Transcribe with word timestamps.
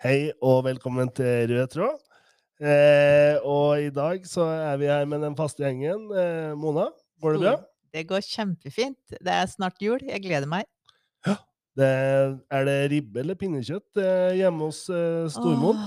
Hei 0.00 0.30
og 0.40 0.62
velkommen 0.64 1.10
til 1.12 1.50
Rød 1.50 1.66
tråd. 1.74 1.96
Eh, 2.56 3.34
og 3.44 3.82
i 3.84 3.90
dag 3.92 4.22
så 4.24 4.46
er 4.48 4.78
vi 4.80 4.86
her 4.88 5.02
med 5.04 5.20
den 5.20 5.34
faste 5.36 5.60
gjengen. 5.60 6.06
Eh, 6.16 6.54
Mona, 6.56 6.86
går 7.20 7.36
det 7.36 7.40
bra? 7.42 7.52
Det 7.92 8.04
går 8.08 8.24
kjempefint. 8.24 9.12
Det 9.12 9.34
er 9.34 9.50
snart 9.52 9.76
jul. 9.84 10.00
Jeg 10.00 10.22
gleder 10.24 10.48
meg. 10.48 10.64
Ja. 11.28 11.34
Det, 11.76 11.90
er 12.48 12.64
det 12.70 12.78
ribbe 12.94 13.20
eller 13.20 13.36
pinnekjøtt 13.36 14.00
eh, 14.00 14.38
hjemme 14.40 14.70
hos 14.70 14.86
eh, 14.88 15.28
Stormoen? 15.36 15.84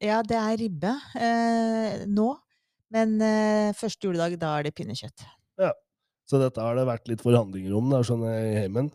Ja, 0.00 0.22
det 0.24 0.40
er 0.40 0.56
ribbe 0.62 0.96
eh, 1.20 2.08
nå. 2.08 2.30
Men 2.88 3.18
eh, 3.20 3.76
første 3.76 4.08
juledag, 4.08 4.40
da 4.40 4.54
er 4.56 4.70
det 4.70 4.76
pinnekjøtt. 4.80 5.28
Ja. 5.60 5.74
Så 6.24 6.40
dette 6.40 6.64
har 6.64 6.80
det 6.80 6.88
vært 6.88 7.12
litt 7.12 7.20
forhandlinger 7.20 7.76
om, 7.76 7.92
da, 7.92 8.00
skjønner 8.00 8.32
jeg, 8.32 8.48
i 8.48 8.60
heimen? 8.64 8.88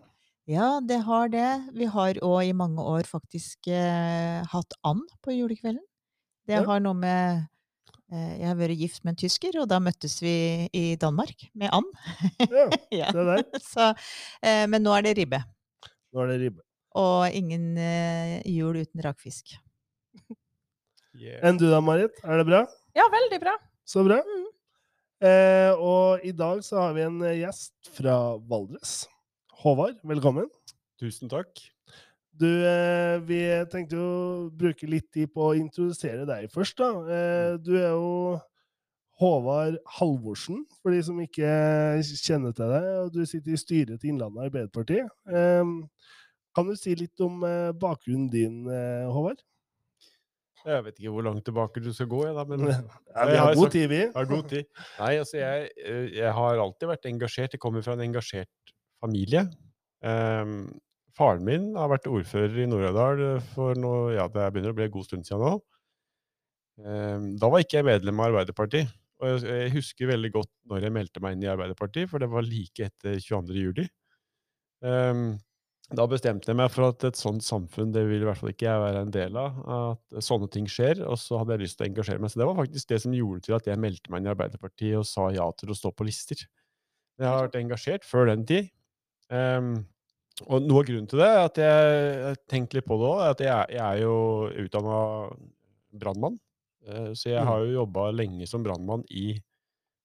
Ja, 0.48 0.80
det 0.88 1.02
har 1.04 1.28
det. 1.34 1.48
Vi 1.76 1.86
har 1.92 2.20
òg 2.24 2.48
i 2.48 2.54
mange 2.56 2.80
år 2.80 3.04
faktisk 3.10 3.68
eh, 3.68 4.44
hatt 4.48 4.76
and 4.88 5.04
på 5.26 5.34
julekvelden. 5.36 5.84
Det 6.48 6.56
Ja. 6.56 6.64
har 6.64 6.80
noe 6.80 6.94
med 6.96 7.48
eh, 8.12 8.38
Jeg 8.40 8.48
har 8.48 8.56
vært 8.56 8.78
gift 8.80 9.04
med 9.04 9.12
en 9.12 9.20
tysker, 9.20 9.58
og 9.60 9.68
da 9.68 9.80
møttes 9.84 10.22
vi 10.24 10.70
i 10.72 10.96
Danmark 10.96 11.50
med 11.54 11.70
and. 11.76 11.92
Ja, 12.48 12.70
Ja. 13.02 13.12
se 13.12 13.26
der. 13.28 13.44
Så, 13.74 13.90
eh, 14.42 14.64
men 14.72 14.84
nå 14.84 14.96
er 14.96 15.04
det 15.04 15.18
ribbe. 15.20 15.42
Nå 16.16 16.24
er 16.24 16.32
det 16.32 16.40
ribbe. 16.46 16.64
Og 16.96 17.28
ingen 17.36 17.76
eh, 17.78 18.40
jul 18.48 18.80
uten 18.80 19.04
rakfisk. 19.04 19.58
Enn 21.44 21.58
du 21.60 21.68
da, 21.70 21.82
Marit? 21.82 22.14
Er 22.24 22.38
det 22.40 22.46
bra? 22.48 22.64
Ja, 22.96 23.04
veldig 23.12 23.40
bra. 23.42 23.58
Så 23.84 24.04
bra. 24.08 24.22
Mm. 24.24 24.48
Eh, 25.28 25.72
og 25.76 26.24
i 26.24 26.32
dag 26.32 26.64
så 26.64 26.80
har 26.80 26.94
vi 26.94 27.02
en 27.04 27.20
eh, 27.26 27.40
gjest 27.42 27.74
fra 27.98 28.38
Valdres. 28.38 29.08
Håvard, 29.64 29.98
velkommen. 30.06 30.50
Tusen 31.02 31.30
takk. 31.32 31.50
Du, 32.38 32.46
eh, 32.46 33.18
vi 33.26 33.40
tenkte 33.72 33.98
jo 33.98 34.04
å 34.06 34.50
bruke 34.54 34.86
litt 34.90 35.08
tid 35.14 35.32
på 35.34 35.48
å 35.50 35.56
introdusere 35.58 36.28
deg 36.30 36.52
først, 36.54 36.78
da. 36.78 36.90
Eh, 37.10 37.56
du 37.58 37.72
er 37.80 37.90
jo 37.96 38.38
Håvard 39.18 39.80
Halvorsen, 39.98 40.62
for 40.84 40.94
de 40.94 41.02
som 41.02 41.18
ikke 41.24 41.50
kjenner 42.06 42.54
til 42.54 42.70
deg. 42.70 42.86
og 43.02 43.12
Du 43.16 43.24
sitter 43.26 43.56
i 43.56 43.58
styret 43.58 44.00
til 44.00 44.12
Innlandet 44.14 44.46
Arbeiderparti. 44.52 45.00
Eh, 45.02 45.74
kan 46.54 46.70
du 46.70 46.76
si 46.78 46.94
litt 46.96 47.20
om 47.26 47.42
eh, 47.44 47.72
bakgrunnen 47.74 48.30
din, 48.30 48.64
Håvard? 49.10 49.42
Jeg 50.68 50.84
vet 50.84 50.98
ikke 51.00 51.12
hvor 51.16 51.24
langt 51.24 51.46
tilbake 51.48 51.82
du 51.82 51.94
skal 51.96 52.10
gå, 52.12 52.22
jeg, 52.28 52.36
da, 52.36 52.44
men 52.46 52.60
Ja, 53.16 53.26
vi 53.26 53.38
har 53.38 53.46
har 53.48 53.56
god 53.56 53.64
sagt- 53.64 53.74
tid, 53.74 53.90
vi. 53.90 54.02
har 54.14 54.26
god 54.30 54.50
tid. 54.50 54.66
Nei, 55.00 55.12
altså, 55.18 55.38
jeg, 55.42 55.70
jeg 56.14 56.34
har 56.38 56.58
alltid 56.62 56.90
vært 56.94 57.06
engasjert. 57.10 57.54
Jeg 57.58 57.60
kommer 57.64 57.82
fra 57.82 57.94
en 57.98 58.06
engasjert 58.06 58.67
familie. 59.04 59.48
Um, 60.06 60.68
faren 61.18 61.46
min 61.48 61.72
har 61.78 61.90
vært 61.92 62.10
ordfører 62.12 62.62
i 62.62 62.68
Nord-Aurdal 62.70 63.42
for 63.54 63.78
nå, 63.80 63.96
ja, 64.16 64.28
det 64.30 64.52
begynner 64.54 64.76
å 64.76 64.78
bli 64.78 64.86
en 64.88 64.94
god 64.94 65.10
stund 65.10 65.28
siden 65.28 65.44
nå. 65.46 65.58
Um, 66.78 67.30
da 67.42 67.50
var 67.50 67.64
ikke 67.64 67.80
jeg 67.80 67.90
medlem 67.90 68.22
av 68.22 68.32
Arbeiderpartiet. 68.32 68.94
Og 69.18 69.46
jeg, 69.48 69.72
husker 69.74 70.12
veldig 70.12 70.30
godt 70.36 70.52
når 70.70 70.86
jeg 70.86 70.94
meldte 70.94 71.22
meg 71.24 71.36
inn 71.36 71.46
i 71.48 71.50
Arbeiderpartiet, 71.50 72.10
for 72.12 72.22
det 72.22 72.30
var 72.30 72.46
like 72.46 72.86
etter 72.86 73.18
22. 73.18 73.56
juli. 73.58 73.86
Ehm, 74.86 75.32
da 75.98 76.06
bestemte 76.10 76.52
jeg 76.52 76.60
meg 76.60 76.70
for 76.70 76.92
at 76.92 77.06
et 77.08 77.18
sånt 77.18 77.46
samfunn 77.46 77.94
det 77.96 78.04
vil 78.10 78.22
i 78.22 78.28
hvert 78.28 78.38
fall 78.42 78.52
ikke 78.52 78.68
jeg 78.68 78.84
være 78.84 79.02
en 79.06 79.14
del 79.14 79.40
av. 79.40 79.60
At 79.78 80.24
sånne 80.28 80.50
ting 80.54 80.68
skjer. 80.70 81.02
Og 81.08 81.18
så 81.22 81.42
hadde 81.42 81.56
jeg 81.56 81.66
lyst 81.66 81.80
til 81.80 81.88
å 81.88 81.90
engasjere 81.90 82.22
meg. 82.22 82.34
Så 82.34 82.42
det 82.42 82.50
var 82.50 82.60
faktisk 82.60 82.94
det 82.94 83.02
som 83.06 83.16
gjorde 83.16 83.46
til 83.48 83.58
at 83.58 83.70
jeg 83.72 83.82
meldte 83.82 84.14
meg 84.14 84.22
inn 84.22 84.30
i 84.30 84.34
Arbeiderpartiet 84.36 85.00
og 85.00 85.08
sa 85.10 85.30
ja 85.34 85.48
til 85.58 85.74
å 85.74 85.78
stå 85.80 85.94
på 85.96 86.08
lister. 86.08 86.44
Jeg 87.18 87.26
har 87.26 87.48
vært 87.48 87.58
engasjert 87.58 88.06
før 88.06 88.30
den 88.30 88.46
tid. 88.46 88.70
Ehm, 89.34 89.72
og 90.48 90.62
noe 90.64 90.82
av 90.84 90.88
grunnen 90.88 91.08
til 91.10 91.20
det 91.20 91.28
er 91.28 91.40
at 91.48 91.58
jeg 91.62 92.18
har 92.28 92.36
tenkt 92.48 92.76
litt 92.78 92.86
på 92.88 92.98
det 93.02 93.08
òg, 93.10 93.22
at 93.32 93.40
jeg, 93.42 93.50
er- 93.54 93.72
jeg 93.74 93.84
er 93.86 94.02
jo 94.04 94.18
utdanna 94.66 95.00
brannmann. 95.98 96.38
Uh, 96.88 97.12
Så 97.18 97.30
jeg 97.34 97.42
Mm. 97.42 97.48
har 97.48 97.60
jo 97.66 97.74
jobba 97.82 98.12
lenge 98.16 98.48
som 98.48 98.64
brannmann 98.64 99.04
i, 99.12 99.34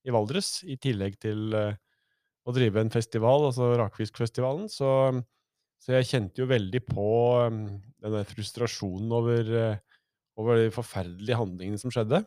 i 0.05 0.11
Valdres, 0.11 0.65
i 0.65 0.77
tillegg 0.77 1.19
til 1.21 1.55
uh, 1.55 1.75
å 2.47 2.53
drive 2.57 2.81
en 2.81 2.91
festival, 2.91 3.45
altså 3.51 3.77
Rakfiskfestivalen. 3.79 4.67
Så, 4.69 5.23
så 5.79 5.93
jeg 5.95 6.09
kjente 6.11 6.43
jo 6.43 6.49
veldig 6.51 6.81
på 6.89 7.07
um, 7.47 7.61
denne 8.03 8.25
frustrasjonen 8.27 9.13
over, 9.15 9.53
uh, 9.55 9.77
over 10.41 10.57
de 10.65 10.71
forferdelige 10.75 11.39
handlingene 11.39 11.79
som 11.79 11.93
skjedde. 11.95 12.25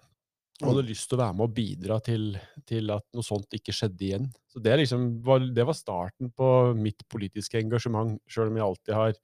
Og 0.61 0.69
hadde 0.69 0.85
lyst 0.87 1.09
til 1.09 1.17
å 1.17 1.19
være 1.19 1.35
med 1.35 1.43
og 1.49 1.55
bidra 1.57 1.97
til, 2.03 2.27
til 2.69 2.91
at 2.95 3.03
noe 3.15 3.25
sånt 3.27 3.57
ikke 3.57 3.73
skjedde 3.75 4.05
igjen. 4.07 4.27
Så 4.47 4.61
det, 4.63 4.77
liksom, 4.79 5.07
var, 5.25 5.43
det 5.51 5.65
var 5.67 5.75
starten 5.75 6.29
på 6.31 6.51
mitt 6.79 7.03
politiske 7.11 7.59
engasjement, 7.59 8.15
sjøl 8.31 8.53
om 8.53 8.59
jeg 8.61 8.67
alltid 8.69 8.95
har 8.95 9.17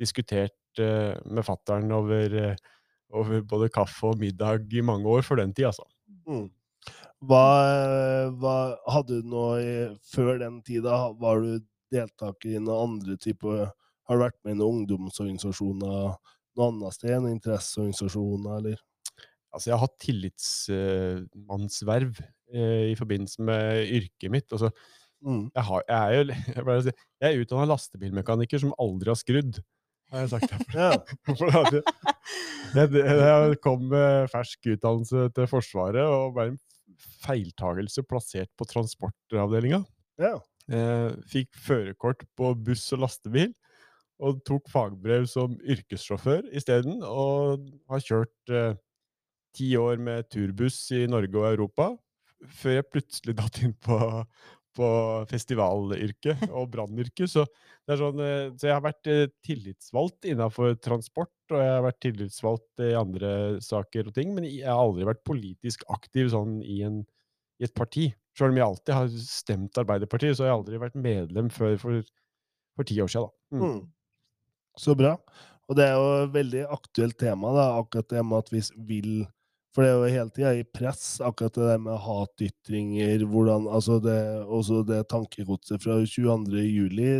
diskutert 0.00 0.80
uh, 0.80 1.18
med 1.28 1.44
fattern 1.44 1.92
over, 1.92 2.32
uh, 2.32 2.78
over 3.12 3.44
både 3.44 3.68
kaffe 3.74 4.14
og 4.14 4.22
middag 4.22 4.72
i 4.72 4.80
mange 4.86 5.04
år 5.12 5.26
for 5.26 5.36
den 5.42 5.52
tid, 5.52 5.68
altså. 5.68 5.84
Mm. 6.24 6.48
Hva, 7.28 7.44
hva 8.40 8.56
hadde 8.88 9.20
du 9.20 9.34
i- 9.60 9.90
Før 10.08 10.38
den 10.40 10.62
tida, 10.64 11.12
var 11.20 11.42
du 11.44 11.60
deltaker 11.92 12.54
i 12.54 12.62
noen 12.62 12.94
andre 12.96 13.18
typer 13.20 13.66
Har 14.08 14.16
du 14.16 14.22
vært 14.24 14.38
med 14.44 14.54
i 14.56 14.58
noen 14.62 14.86
ungdomsorganisasjoner 14.86 16.16
noe 16.56 16.70
annet 16.70 16.96
sted? 16.96 17.20
Noen 17.20 17.36
interesseorganisasjoner, 17.36 18.56
eller? 18.56 18.80
Altså, 19.50 19.66
jeg 19.70 19.76
har 19.76 19.84
hatt 19.84 20.02
tillitsmannsverv 20.04 22.12
eh, 22.54 22.84
i 22.92 22.94
forbindelse 22.98 23.38
med 23.46 23.64
yrket 24.00 24.30
mitt. 24.32 24.48
Altså, 24.52 24.70
Mm. 25.20 25.50
jeg, 25.52 25.64
har, 25.68 25.80
jeg 25.84 26.00
er 26.00 26.12
jo 26.16 26.22
jeg, 26.72 26.82
si, 26.86 26.92
jeg 27.20 27.28
er 27.28 27.40
utdanna 27.42 27.66
lastebilmekaniker 27.68 28.58
som 28.62 28.72
aldri 28.80 29.08
har 29.12 29.20
skrudd, 29.20 29.54
har 30.08 30.18
jeg 30.24 30.30
sagt. 30.32 30.48
Ja. 30.72 30.96
For 31.36 31.44
jeg, 32.72 32.88
jeg, 32.96 33.60
kom 33.60 33.84
med 33.92 34.32
fersk 34.32 34.56
utdannelse 34.72 35.28
til 35.36 35.44
Forsvaret 35.50 36.00
og 36.08 36.32
ble 36.38 36.44
en 36.54 36.56
feiltagelse 37.20 38.00
plassert 38.08 38.48
på 38.56 38.64
transportavdelinga. 38.70 39.84
ja. 40.22 40.38
Eh, 40.70 41.10
fikk 41.26 41.50
førerkort 41.58 42.22
på 42.38 42.52
buss 42.62 42.92
og 42.94 43.00
lastebil, 43.02 43.50
og 44.22 44.38
tok 44.46 44.70
fagbrev 44.70 45.26
som 45.26 45.58
yrkessjåfør 45.66 46.46
isteden. 46.54 47.02
Og 47.02 47.58
har 47.90 47.98
kjørt 48.04 48.52
eh, 48.54 48.78
ti 49.56 49.72
år 49.78 50.00
med 50.02 50.28
turbuss 50.30 50.78
i 50.96 51.06
Norge 51.10 51.36
og 51.38 51.48
Europa, 51.50 51.90
før 52.60 52.78
jeg 52.78 52.88
plutselig 52.88 53.36
datt 53.36 53.60
inn 53.64 53.74
på, 53.84 53.98
på 54.76 54.88
festivalyrket 55.30 56.46
og 56.58 56.70
brannyrket. 56.72 57.30
Så, 57.30 57.44
sånn, 57.88 58.22
eh, 58.24 58.46
så 58.56 58.70
jeg 58.70 58.76
har 58.76 58.84
vært 58.84 59.10
eh, 59.10 59.26
tillitsvalgt 59.46 60.28
innenfor 60.30 60.76
transport, 60.82 61.34
og 61.50 61.58
jeg 61.60 61.74
har 61.74 61.84
vært 61.86 62.00
tillitsvalgt 62.06 62.84
i 62.86 62.94
andre 62.98 63.32
saker 63.64 64.10
og 64.10 64.16
ting, 64.16 64.34
men 64.36 64.48
jeg 64.48 64.68
har 64.68 64.80
aldri 64.80 65.08
vært 65.08 65.26
politisk 65.28 65.84
aktiv 65.92 66.32
sånn 66.32 66.60
i, 66.62 66.80
en, 66.86 67.02
i 67.60 67.68
et 67.68 67.76
parti. 67.76 68.10
Selv 68.38 68.54
om 68.54 68.60
jeg 68.60 68.68
alltid 68.68 68.96
har 68.96 69.14
stemt 69.26 69.80
Arbeiderpartiet, 69.82 70.36
så 70.36 70.46
har 70.46 70.52
jeg 70.52 70.60
aldri 70.60 70.82
vært 70.82 71.00
medlem 71.00 71.50
før 71.52 71.76
for, 71.82 72.12
for 72.78 72.88
ti 72.88 73.00
år 73.02 73.10
siden. 73.10 73.28
Da. 73.28 73.58
Mm. 73.58 73.64
Mm. 73.66 73.80
Så 74.80 74.94
bra. 74.96 75.16
Og 75.70 75.76
det 75.78 75.86
er 75.86 75.98
jo 75.98 76.06
et 76.24 76.32
veldig 76.34 76.62
aktuelt 76.74 77.18
tema, 77.20 77.52
da, 77.54 77.66
akkurat 77.78 78.08
det 78.10 78.22
med 78.26 78.42
at 78.42 78.48
vi 78.50 78.62
vil 78.88 79.12
For 79.74 79.84
det 79.86 79.90
er 79.90 79.96
jo 80.00 80.10
hele 80.10 80.32
tida 80.34 80.52
i 80.58 80.64
press, 80.66 81.20
akkurat 81.22 81.54
det 81.54 81.68
der 81.68 81.82
med 81.84 82.00
hatytringer, 82.02 83.24
hvordan 83.30 83.68
Altså 83.70 84.00
det, 84.02 84.18
også 84.42 84.82
det 84.88 85.04
tankegodset 85.12 85.82
fra 85.84 86.00
22. 86.02 86.64
juli 86.66 87.10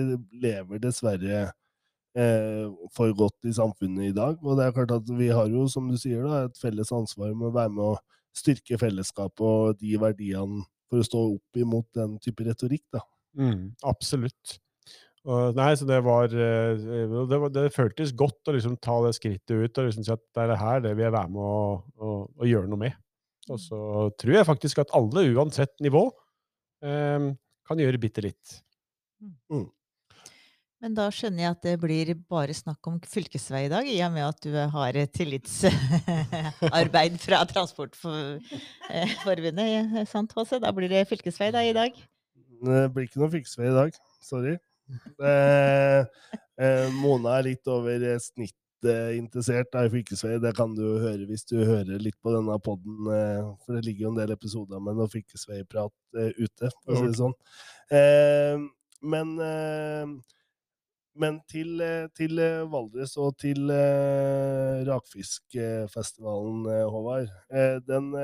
lever 0.42 0.82
dessverre 0.82 1.44
eh, 2.18 2.66
for 2.96 3.14
godt 3.14 3.46
i 3.46 3.54
samfunnet 3.54 4.10
i 4.10 4.16
dag. 4.16 4.38
Og 4.42 4.58
det 4.58 4.66
er 4.66 4.74
klart 4.74 4.96
at 4.98 5.12
vi 5.18 5.30
har 5.30 5.46
jo, 5.52 5.68
som 5.70 5.86
du 5.90 5.98
sier, 6.00 6.26
da, 6.26 6.46
et 6.48 6.58
felles 6.58 6.90
ansvar 6.92 7.34
med 7.36 7.50
å 7.50 7.54
være 7.54 7.74
med 7.76 7.86
å 7.92 7.94
styrke 8.36 8.78
fellesskapet 8.78 9.46
og 9.46 9.78
de 9.80 9.94
verdiene 10.02 10.64
for 10.90 11.02
å 11.02 11.06
stå 11.06 11.22
opp 11.36 11.62
imot 11.62 11.86
den 11.94 12.18
type 12.22 12.46
retorikk, 12.46 12.86
da. 12.94 13.04
Mm, 13.38 13.70
absolutt. 13.86 14.58
Og, 15.28 15.52
nei, 15.52 15.74
så 15.76 15.84
det 15.84 15.98
var, 16.00 16.32
eh, 16.32 16.78
det 17.28 17.38
var 17.42 17.50
Det 17.52 17.66
føltes 17.74 18.14
godt 18.16 18.48
å 18.48 18.54
liksom 18.56 18.78
ta 18.80 18.94
det 19.04 19.12
skrittet 19.18 19.52
ut 19.52 19.78
og 19.78 19.84
liksom 19.90 20.04
si 20.06 20.12
at 20.14 20.22
det 20.32 20.40
er 20.44 20.48
det 20.48 20.62
her 20.62 20.80
det 20.86 20.92
vil 20.94 21.04
jeg 21.04 21.16
være 21.16 21.32
med 21.34 21.42
å, 21.44 21.48
gjøre 22.48 22.70
noe 22.70 22.82
med. 22.86 22.94
Og 23.50 23.58
så 23.60 23.78
tror 24.20 24.34
jeg 24.38 24.48
faktisk 24.48 24.76
at 24.80 24.94
alle, 24.96 25.20
uansett 25.34 25.74
nivå, 25.84 26.04
eh, 26.86 27.20
kan 27.68 27.84
gjøre 27.84 28.00
bitte 28.00 28.24
litt. 28.24 28.46
Men 30.80 30.96
da 30.96 31.10
skjønner 31.12 31.44
jeg 31.44 31.52
at 31.52 31.66
det 31.66 31.74
blir 31.82 32.14
bare 32.32 32.54
snakk 32.56 32.80
om 32.88 32.96
fylkesvei 33.04 33.66
i 33.66 33.72
dag, 33.72 33.84
i 33.84 34.00
og 34.06 34.12
med 34.14 34.24
at 34.24 34.40
du 34.40 34.56
har 34.72 34.96
tillitsarbeid 35.12 37.20
fra 37.20 37.44
Transportforbundet, 37.50 39.68
eh, 39.68 40.08
sant 40.08 40.32
HC? 40.32 40.56
Da 40.64 40.72
blir 40.72 40.88
det 40.88 41.04
fylkesvei 41.12 41.52
da 41.52 41.60
i 41.68 41.76
dag? 41.76 41.92
Det 42.64 42.88
blir 42.94 43.04
ikke 43.04 43.20
noe 43.20 43.28
fylkesvei 43.36 43.68
i 43.68 43.76
dag. 43.76 43.92
Sorry. 44.24 44.56
Eh, 45.20 46.00
eh, 46.60 46.86
Mona 47.00 47.38
er 47.38 47.50
litt 47.50 47.68
over 47.70 48.06
eh, 48.10 48.18
interessert 49.18 49.68
da, 49.72 49.84
i 49.84 49.92
fylkesvei. 49.92 50.38
Det 50.42 50.54
kan 50.56 50.74
du 50.76 50.84
høre 51.02 51.26
hvis 51.28 51.44
du 51.48 51.58
hører 51.58 52.00
litt 52.00 52.16
på 52.22 52.32
denne 52.34 52.56
podden, 52.64 53.06
eh, 53.12 53.44
for 53.64 53.76
det 53.76 53.84
ligger 53.86 54.06
jo 54.06 54.12
en 54.14 54.20
del 54.22 54.34
episoder 54.34 54.80
med 54.82 54.96
noe 54.98 55.10
fylkesveiprat 55.12 55.92
ute, 56.14 56.70
for 56.82 56.94
å 56.94 57.00
si 57.00 57.06
det 57.10 57.18
sånn. 57.20 57.36
Eh, 57.92 58.56
men 59.00 59.34
eh, 59.44 60.06
men 61.20 61.40
til, 61.50 61.82
til 62.16 62.38
Valdres 62.70 63.16
og 63.20 63.34
til 63.42 63.68
Rakfiskfestivalen, 64.86 66.62
Håvard. 66.88 67.28
Den, 67.84 68.14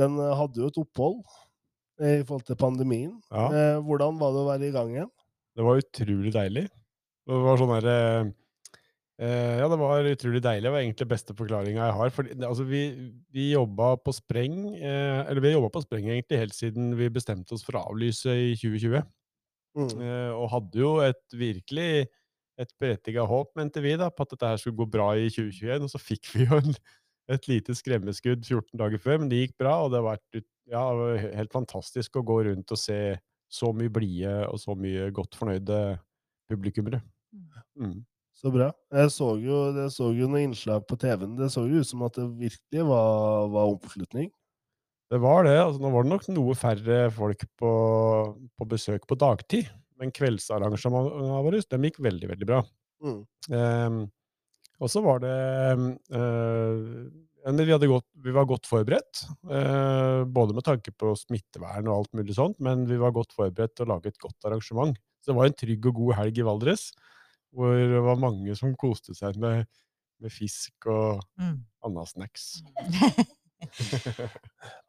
den 0.00 0.16
hadde 0.40 0.62
jo 0.64 0.70
et 0.72 0.80
opphold 0.80 1.20
i 2.00 2.24
forhold 2.24 2.48
til 2.48 2.58
pandemien. 2.58 3.12
Ja. 3.28 3.78
Hvordan 3.84 4.18
var 4.18 4.32
det 4.34 4.42
å 4.42 4.48
være 4.48 4.66
i 4.72 4.74
gang 4.74 4.90
igjen? 4.96 5.12
Det 5.54 5.66
var 5.66 5.82
utrolig 5.82 6.32
deilig. 6.34 6.64
Det 7.24 7.42
var 7.44 7.60
sånn 7.60 7.72
herre 7.72 7.96
eh, 7.96 8.32
eh, 9.22 9.60
ja, 9.60 9.68
det 9.70 9.78
var 9.80 10.08
utrolig 10.10 10.42
deilig. 10.44 10.66
Det 10.66 10.72
var 10.74 10.82
egentlig 10.82 11.10
beste 11.12 11.36
forklaringa 11.38 11.86
jeg 11.86 11.98
har. 11.98 12.14
For 12.14 12.30
altså, 12.34 12.66
vi, 12.68 12.82
vi 13.34 13.50
jobba 13.52 13.94
på 14.02 14.14
spreng, 14.16 14.58
eh, 14.74 15.20
eller 15.22 15.44
vi 15.44 15.54
jobba 15.54 15.70
på 15.74 15.84
spreng 15.86 16.10
egentlig 16.10 16.42
helt 16.42 16.56
siden 16.56 16.92
vi 16.98 17.12
bestemte 17.14 17.56
oss 17.56 17.64
for 17.66 17.78
å 17.78 17.86
avlyse 17.92 18.34
i 18.34 18.52
2020. 18.60 19.06
Mm. 19.74 19.88
Eh, 19.90 20.32
og 20.34 20.50
hadde 20.52 20.82
jo 20.82 20.92
et 21.04 21.24
virkelig 21.38 22.06
et 22.60 22.70
berettiga 22.78 23.24
håp, 23.26 23.50
mente 23.58 23.82
vi, 23.82 23.96
da, 23.98 24.10
på 24.14 24.22
at 24.22 24.34
dette 24.34 24.46
her 24.52 24.60
skulle 24.62 24.78
gå 24.78 24.86
bra 24.90 25.08
i 25.18 25.30
2021. 25.32 25.86
Og 25.86 25.90
så 25.90 26.00
fikk 26.02 26.30
vi 26.34 26.46
jo 26.46 26.58
en, 26.60 26.76
et 27.34 27.48
lite 27.50 27.74
skremmeskudd 27.78 28.44
14 28.44 28.78
dager 28.78 29.02
før, 29.02 29.22
men 29.22 29.30
det 29.30 29.44
gikk 29.44 29.56
bra. 29.62 29.78
Og 29.84 29.94
det 29.94 30.02
har 30.02 30.10
vært 30.12 30.44
ja, 30.70 30.84
helt 31.40 31.54
fantastisk 31.54 32.20
å 32.20 32.26
gå 32.26 32.42
rundt 32.48 32.74
og 32.74 32.80
se 32.80 32.98
så 33.54 33.70
mye 33.76 33.92
blide 33.92 34.34
og 34.48 34.58
så 34.62 34.74
mye 34.78 35.10
godt 35.14 35.38
fornøyde 35.38 35.78
publikummere. 36.50 37.00
Mm. 37.78 38.02
Så 38.34 38.50
bra. 38.52 38.72
Jeg 38.92 39.12
så 39.14 39.28
jo, 39.40 39.58
jeg 39.76 39.92
så 39.94 40.10
jo 40.12 40.28
noen 40.28 40.50
innslag 40.50 40.82
på 40.88 40.98
TV-en. 41.00 41.36
Det 41.38 41.50
så 41.54 41.64
jo 41.68 41.82
ut 41.82 41.88
som 41.88 42.02
at 42.06 42.18
det 42.18 42.26
virkelig 42.40 42.86
var, 42.88 43.46
var 43.54 43.76
oppslutning. 43.76 44.32
Det 45.12 45.20
var 45.22 45.46
det. 45.46 45.54
altså 45.60 45.82
Nå 45.82 45.92
var 45.94 46.04
det 46.04 46.12
nok 46.14 46.26
noe 46.34 46.56
færre 46.58 46.98
folk 47.14 47.44
på, 47.60 47.72
på 48.58 48.68
besøk 48.68 49.06
på 49.06 49.18
dagtid, 49.20 49.70
men 50.00 50.12
kveldsarrangementene 50.14 51.44
våre 51.46 51.62
de 51.62 51.90
gikk 51.90 52.00
veldig, 52.02 52.30
veldig 52.32 52.48
bra. 52.50 52.60
Mm. 53.04 53.20
Ehm, 53.54 54.00
og 54.82 54.90
så 54.90 55.02
var 55.04 55.20
det 55.22 55.34
eh, 55.34 55.84
men 56.18 57.33
vi, 57.44 57.72
hadde 57.72 57.86
gått, 57.90 58.06
vi 58.24 58.32
var 58.32 58.46
godt 58.48 58.66
forberedt, 58.66 59.24
eh, 59.52 60.24
både 60.24 60.54
med 60.56 60.64
tanke 60.64 60.92
på 60.96 61.12
smittevern 61.18 61.88
og 61.90 61.98
alt 61.98 62.12
mulig 62.16 62.34
sånt, 62.38 62.56
men 62.64 62.86
vi 62.88 62.96
var 62.96 63.12
godt 63.12 63.34
forberedt 63.36 63.74
til 63.76 63.84
å 63.86 63.92
lage 63.94 64.08
et 64.08 64.18
godt 64.22 64.48
arrangement. 64.48 64.96
Så 65.20 65.32
det 65.32 65.36
var 65.36 65.46
en 65.50 65.58
trygg 65.60 65.86
og 65.90 65.94
god 66.00 66.14
helg 66.22 66.38
i 66.40 66.46
Valdres, 66.46 66.86
hvor 67.54 67.76
det 67.76 68.00
var 68.02 68.16
mange 68.20 68.56
som 68.56 68.72
koste 68.80 69.14
seg 69.14 69.36
med, 69.40 69.66
med 70.20 70.32
fisk 70.32 70.86
og 70.88 71.20
Mm. 71.38 71.60
annasnacks. 71.84 72.62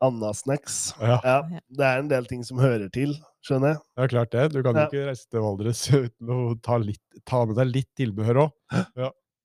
Anna-snacks. 0.03 0.93
Ja, 0.99 1.19
Ja, 1.23 1.35
det 1.69 1.85
er 1.85 1.99
en 2.01 2.09
del 2.11 2.25
ting 2.29 2.43
som 2.45 2.59
hører 2.59 2.89
til, 2.93 3.13
skjønner 3.45 3.75
jeg. 3.75 3.79
det 3.95 4.03
er 4.03 4.11
klart 4.11 4.31
det. 4.35 4.45
Du 4.53 4.61
kan 4.63 4.75
jo 4.75 4.81
Ja. 4.81 4.87
ikke 4.89 5.05
reise 5.09 5.27
til 5.29 5.39
Valdres 5.45 5.83
uten 5.93 6.29
å 6.29 6.39
ta, 6.61 6.77
litt, 6.77 7.01
ta 7.25 7.45
med 7.45 7.55
deg 7.59 7.71
litt 7.73 7.89
tilbehør 7.97 8.41
òg. 8.45 8.51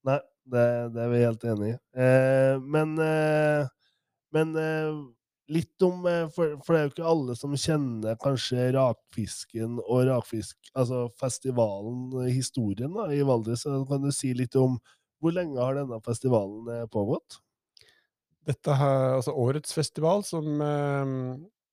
Nei, 0.04 0.18
det, 0.52 0.66
det 0.94 1.04
er 1.04 1.12
vi 1.12 1.24
helt 1.24 1.46
enig 1.52 1.72
i. 1.74 1.76
Eh, 2.04 2.56
men 2.76 2.96
eh, 3.04 3.68
men 4.34 4.54
eh, 4.56 4.92
litt 5.50 5.82
om 5.82 6.06
eh, 6.06 6.26
for, 6.30 6.54
for 6.64 6.74
det 6.74 6.80
er 6.80 6.86
jo 6.86 6.92
ikke 6.94 7.10
alle 7.12 7.36
som 7.38 7.56
kjenner 7.58 8.18
kanskje 8.22 8.70
rakfisken 8.76 9.78
og 9.82 10.06
rakfisk... 10.10 10.56
Altså 10.78 11.08
festivalen, 11.20 12.08
eh, 12.22 12.32
historien 12.34 12.94
da, 12.94 13.08
i 13.14 13.24
Valdres. 13.26 13.66
Kan 13.90 14.06
du 14.06 14.12
si 14.14 14.32
litt 14.38 14.56
om 14.58 14.78
hvor 15.20 15.34
lenge 15.36 15.58
har 15.60 15.76
denne 15.76 15.98
festivalen 16.06 16.68
eh, 16.70 16.84
pågått? 16.92 17.40
Dette 18.48 18.74
her, 18.74 19.16
altså 19.18 19.34
årets 19.36 19.74
festival, 19.76 20.22
som 20.24 20.46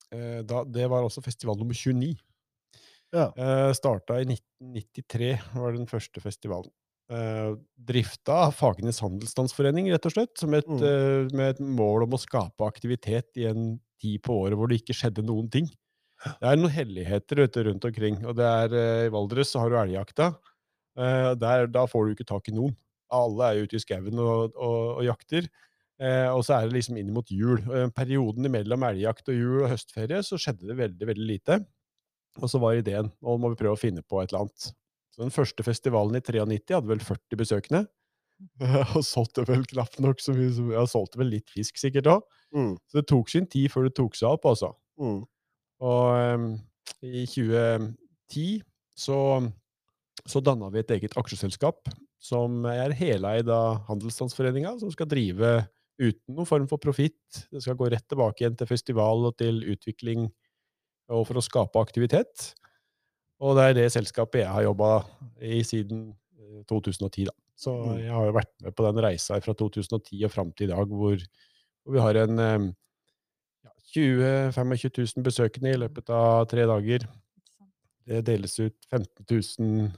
da, 0.07 0.57
Det 0.67 0.83
var 0.91 1.05
også 1.05 1.23
festival 1.23 1.55
nummer 1.57 1.75
29. 1.75 2.11
Ja. 3.15 3.29
Eh, 3.31 3.71
starta 3.73 4.19
i 4.19 4.25
1993, 4.27 5.29
var 5.55 5.77
den 5.77 5.87
første 5.87 6.21
festivalen. 6.21 6.71
Eh, 7.07 7.53
drifta 7.87 8.33
av 8.49 8.51
Fagernes 8.51 8.99
Handelsstandsforening, 8.99 9.85
rett 9.93 10.05
og 10.09 10.11
slett, 10.11 10.33
som 10.35 10.53
et, 10.57 10.67
Mm. 10.67 10.81
uh, 10.83 11.35
med 11.37 11.49
et 11.55 11.59
mål 11.63 12.03
om 12.03 12.17
å 12.17 12.19
skape 12.19 12.65
aktivitet 12.67 13.37
i 13.37 13.45
en 13.47 13.79
tid 14.01 14.21
på 14.21 14.35
året 14.43 14.57
hvor 14.57 14.67
det 14.67 14.81
ikke 14.81 14.95
skjedde 14.97 15.23
noen 15.23 15.49
ting. 15.49 15.69
Det 16.25 16.43
er 16.49 16.57
noen 16.57 16.73
helligheter 16.73 17.37
vet 17.37 17.55
rundt 17.63 17.85
omkring, 17.85 18.25
og 18.25 18.35
det 18.35 18.43
er 18.43 18.75
uh, 18.75 19.05
i 19.05 19.13
Valdres 19.13 19.53
så 19.53 19.59
har 19.61 19.69
du 19.69 19.77
elgjakta. 19.77 20.35
Der, 20.97 21.67
da 21.69 21.83
får 21.85 22.07
du 22.07 22.11
ikke 22.15 22.25
tak 22.25 22.47
i 22.49 22.55
noen. 22.57 22.71
Alle 23.13 23.51
er 23.53 23.67
ute 23.67 23.77
i 23.77 23.79
skauen 23.79 24.17
og, 24.17 24.55
og, 24.57 24.97
og 24.97 25.03
jakter. 25.05 25.45
Og 26.33 26.41
så 26.41 26.55
er 26.55 26.65
det 26.65 26.73
liksom 26.73 26.97
inn 26.97 27.11
mot 27.13 27.29
jul. 27.29 27.61
Perioden 27.93 28.49
mellom 28.49 28.81
elgjakt 28.81 29.29
og 29.29 29.37
jul 29.37 29.59
og 29.61 29.69
høstferie 29.69 30.23
så 30.25 30.39
skjedde 30.41 30.65
det 30.65 30.79
veldig, 30.79 31.07
veldig 31.11 31.27
lite. 31.29 31.59
Og 32.41 32.49
så 32.49 32.57
var 32.57 32.79
ideen 32.81 33.11
nå 33.21 33.37
må 33.37 33.53
vi 33.53 33.59
prøve 33.61 33.77
å 33.77 33.79
finne 33.79 34.01
på 34.01 34.23
et 34.23 34.33
eller 34.33 34.47
annet. 34.47 34.71
Så 35.17 35.25
den 35.25 35.33
første 35.33 35.65
festivalen 35.65 36.19
i 36.19 36.21
93 36.21 36.75
hadde 36.77 36.91
vel 36.91 37.01
40 37.01 37.39
besøkende. 37.41 37.87
og 38.93 39.01
solgte 39.01 39.47
vel 39.47 39.63
knapt 39.65 39.97
nok 40.03 40.19
så 40.21 40.35
mye 40.37 40.51
som 40.53 40.69
solgte 40.85 41.17
vel 41.17 41.31
litt 41.33 41.49
fisk 41.49 41.79
sikkert 41.81 42.09
òg. 42.11 42.25
Mm. 42.53 42.75
Så 42.85 42.99
det 42.99 43.07
tok 43.09 43.31
sin 43.33 43.47
tid 43.49 43.71
før 43.73 43.87
det 43.87 43.95
tok 43.97 44.13
seg 44.17 44.29
opp, 44.29 44.45
altså. 44.45 44.75
Mm. 45.01 45.23
Og 45.87 46.35
um, 46.37 46.51
i 47.01 47.25
2010 47.25 48.61
så, 48.97 49.17
så 50.21 50.43
danna 50.45 50.69
vi 50.73 50.83
et 50.83 50.93
eget 50.99 51.17
aksjeselskap 51.17 51.89
som 52.21 52.63
er 52.69 52.93
heleid 52.97 53.49
av 53.53 53.83
Handelsstandsforeninga, 53.89 54.75
som 54.81 54.93
skal 54.93 55.09
drive 55.09 55.57
uten 55.97 56.37
noen 56.37 56.49
form 56.49 56.69
for 56.69 56.81
profitt. 56.81 57.47
Det 57.49 57.61
skal 57.65 57.77
gå 57.77 57.89
rett 57.89 58.05
tilbake 58.09 58.43
igjen 58.43 58.57
til 58.57 58.69
festival 58.69 59.25
og 59.31 59.37
til 59.41 59.63
utvikling 59.65 60.29
og 61.13 61.25
for 61.25 61.39
å 61.39 61.45
skape 61.45 61.81
aktivitet. 61.81 62.51
Og 63.43 63.53
det 63.57 63.63
er 63.69 63.75
det 63.77 63.91
selskapet 63.93 64.41
jeg 64.41 64.49
har 64.53 64.65
jobba 64.65 64.91
i 65.45 65.59
siden 65.67 66.07
eh, 66.39 66.63
2010, 66.69 67.27
da. 67.29 67.35
Så 67.57 67.73
Mm. 67.73 67.99
jeg 68.03 68.13
har 68.13 68.25
jo 68.25 68.33
vært 68.37 68.51
med 68.61 68.75
på 68.77 68.85
den 68.85 69.03
reisa 69.03 69.39
fra 69.41 69.53
2010 69.57 70.23
og 70.25 70.31
fram 70.31 70.51
til 70.53 70.69
i 70.69 70.73
dag, 70.73 70.85
hvor, 70.87 71.17
hvor 71.83 71.93
vi 71.95 71.99
har 72.03 72.19
en 72.23 72.37
ja, 73.63 73.71
20 73.93 74.51
25 74.53 74.91
000 75.17 75.23
besøkende 75.25 75.71
i 75.73 75.79
løpet 75.81 76.09
av 76.13 76.45
tre 76.51 76.65
dager. 76.69 77.07
Det 78.07 78.21
deles 78.29 78.59
ut 78.59 78.75
15 78.91 79.25
000 79.59 79.91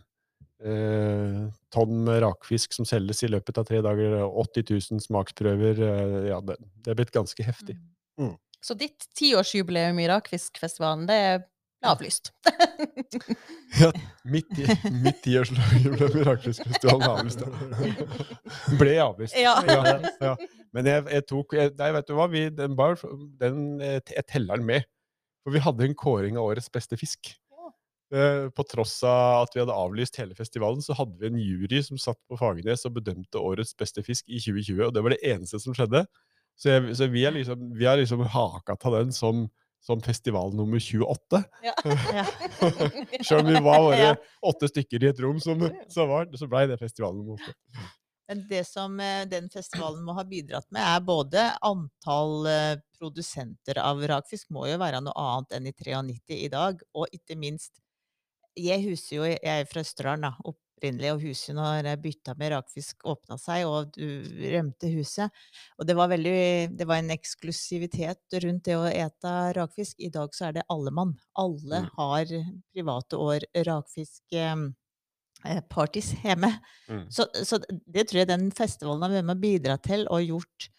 eh, 0.64 1.44
tonn 1.72 2.00
med 2.08 2.22
rakfisk 2.24 2.74
som 2.74 2.88
selges 2.88 3.24
i 3.24 3.30
løpet 3.32 3.60
av 3.60 3.68
tre 3.68 3.82
dager. 3.86 4.16
og 4.24 4.40
80 4.56 4.92
000 4.96 5.04
smaksprøver. 5.06 5.84
Eh, 5.84 6.28
ja, 6.32 6.40
det, 6.42 6.58
det 6.84 6.92
er 6.92 7.00
blitt 7.00 7.12
ganske 7.16 7.44
heftig. 7.44 7.78
Så 8.60 8.76
ditt 8.76 9.06
tiårsjubileum 9.16 10.00
i 10.04 10.08
Rakfiskfestivalen, 10.12 11.06
det 11.08 11.20
ble 11.96 12.10
ja, 13.80 13.90
Midt 14.28 14.58
i 14.60 14.66
midt 14.92 15.28
i 15.32 15.38
årslaget 15.40 15.94
ble 15.96 16.24
er 16.24 16.32
avlyst. 16.34 17.44
Ble 18.80 18.96
avlyst. 19.04 19.38
Ja. 19.40 19.56
Ja, 19.68 20.00
ja. 20.20 20.34
Men 20.76 20.90
jeg, 20.90 21.06
jeg 21.16 21.26
tok 21.30 21.56
jeg, 21.56 21.74
Nei, 21.80 21.92
vet 21.96 22.10
du 22.10 22.16
hva, 22.18 22.28
vi, 22.32 22.48
den 22.54 22.76
bar, 22.78 23.00
den, 23.42 23.62
jeg 23.80 24.26
teller 24.28 24.60
den 24.60 24.68
med. 24.68 24.90
For 25.46 25.56
vi 25.56 25.62
hadde 25.64 25.88
en 25.88 25.96
kåring 25.98 26.38
av 26.38 26.50
årets 26.52 26.70
beste 26.74 27.00
fisk. 27.00 27.32
Eh, 28.14 28.50
På 28.50 28.66
tross 28.66 28.96
av 29.06 29.46
at 29.46 29.56
vi 29.56 29.62
hadde 29.62 29.76
avlyst 29.76 30.18
hele 30.20 30.36
festivalen, 30.38 30.82
så 30.82 30.96
hadde 30.98 31.20
vi 31.22 31.30
en 31.30 31.40
jury 31.40 31.82
som 31.86 32.00
satt 32.02 32.20
på 32.30 32.38
Fagernes 32.40 32.86
og 32.90 32.96
bedømte 32.98 33.42
årets 33.42 33.76
beste 33.78 34.04
fisk 34.06 34.28
i 34.28 34.42
2020, 34.42 34.82
og 34.88 34.94
det 34.96 35.04
var 35.06 35.14
det 35.14 35.22
eneste 35.30 35.62
som 35.62 35.78
skjedde. 35.78 36.04
Så, 36.60 36.74
jeg, 36.74 36.96
så 36.98 37.08
vi, 37.08 37.24
er 37.24 37.38
liksom, 37.38 37.70
vi 37.78 37.88
har 37.88 38.00
liksom 38.02 38.26
haka 38.34 38.76
til 38.82 38.98
den 38.98 39.14
som, 39.16 39.46
som 39.82 40.02
festival 40.02 40.54
nummer 40.56 40.80
28. 40.80 41.44
Ja. 41.64 41.74
Ja. 42.14 42.26
Selv 43.24 43.40
om 43.40 43.48
vi 43.48 43.54
var 43.54 43.64
bare 43.64 44.16
åtte 44.42 44.68
stykker 44.68 45.04
i 45.04 45.10
et 45.10 45.20
rom, 45.24 45.40
som, 45.40 45.62
så, 45.88 46.06
var, 46.10 46.30
så 46.38 46.48
blei 46.52 46.66
det 46.68 46.78
festivalen 46.82 47.22
nummer 47.22 47.40
åtte. 47.40 47.56
Men 48.30 48.44
det 48.50 48.64
som 48.68 49.00
eh, 49.02 49.26
den 49.26 49.50
festivalen 49.50 50.04
må 50.06 50.14
ha 50.14 50.24
bidratt 50.28 50.68
med, 50.70 50.84
er 50.86 51.06
både 51.06 51.46
antall 51.66 52.46
eh, 52.50 52.82
produsenter 53.00 53.80
av 53.82 54.04
rakfisk 54.12 54.52
må 54.54 54.68
jo 54.70 54.78
være 54.82 55.00
noe 55.02 55.16
annet 55.18 55.56
enn 55.58 55.70
i 55.72 55.74
93 55.74 56.38
i 56.38 56.52
dag, 56.54 56.84
og 56.94 57.08
ikke 57.16 57.40
minst 57.40 57.82
Jeg 58.60 58.84
husker 58.84 59.16
jo, 59.16 59.26
jeg 59.30 59.40
er 59.64 59.68
fra 59.70 59.82
Østerdalen 59.86 60.28
da, 60.28 60.54
opprinnelig, 60.80 61.12
og 61.14 61.22
huset 61.28 61.54
når 61.58 61.92
bytta 62.02 62.34
med 62.40 62.54
rakfisk 62.56 63.04
åpna 63.12 63.36
seg, 63.38 63.68
og 63.68 63.92
du 63.94 64.24
rømte 64.56 64.90
huset. 64.96 65.30
Og 65.78 65.86
det 65.86 65.96
var 66.00 66.10
veldig 66.10 66.78
Det 66.80 66.88
var 66.88 67.04
en 67.04 67.12
eksklusivitet 67.12 68.40
rundt 68.44 68.64
det 68.66 68.78
å 68.80 68.88
ete 68.90 69.36
rakfisk. 69.60 70.00
I 70.00 70.10
dag 70.10 70.32
så 70.34 70.48
er 70.50 70.54
det 70.60 70.68
allemann. 70.72 71.18
Alle 71.38 71.84
Mm. 71.84 71.90
har 72.00 72.26
private 72.74 73.18
år 73.20 73.46
rakfisk. 73.68 74.24
Eh, 74.32 74.56
eh, 75.46 75.62
parties 75.70 76.14
hjemme. 76.24 76.52
Mm. 76.90 77.06
Så, 77.12 77.28
så 77.46 77.60
det 77.70 78.08
tror 78.10 78.24
jeg 78.24 78.28
den 78.32 78.50
festivalen 78.52 79.02
har 79.04 79.10
vært 79.20 79.26
med 79.26 79.38
å 79.38 79.44
bidra 79.44 79.78
til 79.82 80.08
og 80.10 80.24
gjort 80.24 80.70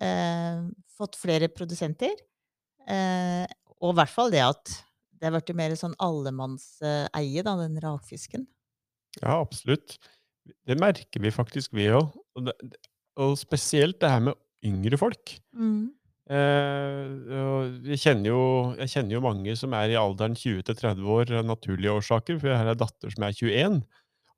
eh, 0.00 0.64
Fått 0.94 1.16
flere 1.18 1.48
produsenter. 1.50 2.12
Eh, 2.86 3.46
og 3.82 3.90
i 3.92 3.96
hvert 3.98 4.12
fall 4.12 4.30
det 4.30 4.44
at 4.46 4.70
det 5.18 5.26
har 5.26 5.32
blitt 5.34 5.56
mer 5.56 5.74
sånn 5.74 5.96
allemannseie, 5.98 7.42
da, 7.42 7.56
den 7.58 7.80
rakfisken. 7.82 8.46
Ja, 9.22 9.38
absolutt. 9.40 9.96
Det 10.68 10.76
merker 10.80 11.22
vi 11.24 11.30
faktisk, 11.32 11.72
vi 11.76 11.86
òg. 11.94 12.10
Og, 12.36 12.44
det- 12.48 12.78
og 13.16 13.36
spesielt 13.38 14.00
det 14.02 14.10
her 14.10 14.20
med 14.20 14.34
yngre 14.66 14.98
folk. 14.98 15.36
Eh, 16.24 17.10
og 17.36 17.84
jeg, 17.84 17.98
kjenner 18.00 18.30
jo, 18.32 18.40
jeg 18.80 18.88
kjenner 18.94 19.12
jo 19.18 19.24
mange 19.24 19.54
som 19.60 19.74
er 19.76 19.92
i 19.92 19.98
alderen 20.00 20.34
20-30 20.34 21.04
år 21.04 21.34
av 21.40 21.44
naturlige 21.50 21.92
årsaker, 21.92 22.38
for 22.40 22.48
jeg 22.48 22.56
har 22.62 22.72
en 22.72 22.80
datter 22.80 23.12
som 23.12 23.26
er 23.28 23.36
21. 23.36 23.82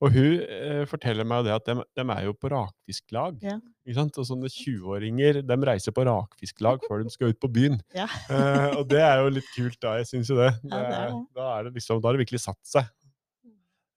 Og 0.05 0.13
hun 0.13 0.43
eh, 0.45 0.83
forteller 0.91 1.25
meg 1.25 1.47
det 1.47 1.55
at 1.55 1.71
de, 1.71 2.05
er 2.05 2.25
jo 2.27 2.35
på 2.37 2.51
rakfisklag. 2.53 3.39
Ja. 3.47 3.55
Ikke 3.87 3.97
sant? 3.97 4.19
Og 4.21 4.27
sånne 4.29 4.51
20-åringer 4.53 5.39
de 5.47 5.57
reiser 5.71 5.95
på 5.97 6.05
rakfisklag 6.05 6.83
før 6.85 7.07
de 7.07 7.15
skal 7.15 7.33
ut 7.33 7.41
på 7.41 7.49
byen. 7.55 7.79
Ja. 7.97 8.05
Eh, 8.29 8.77
og 8.77 8.91
det 8.91 9.01
er 9.01 9.23
jo 9.23 9.31
litt 9.39 9.49
kult, 9.55 9.79
da. 9.81 9.95
Jeg 10.03 10.11
syns 10.11 10.29
jo 10.35 10.37
det. 10.43 10.51
Ja, 10.69 10.83
det 10.83 10.99
er 10.99 11.09
det. 11.15 11.23
Da, 11.39 11.47
er 11.55 11.69
det 11.71 11.79
liksom, 11.79 12.03
da 12.03 12.11
har 12.11 12.19
det 12.19 12.27
virkelig 12.27 12.43
satt 12.45 12.61
seg. 12.69 12.91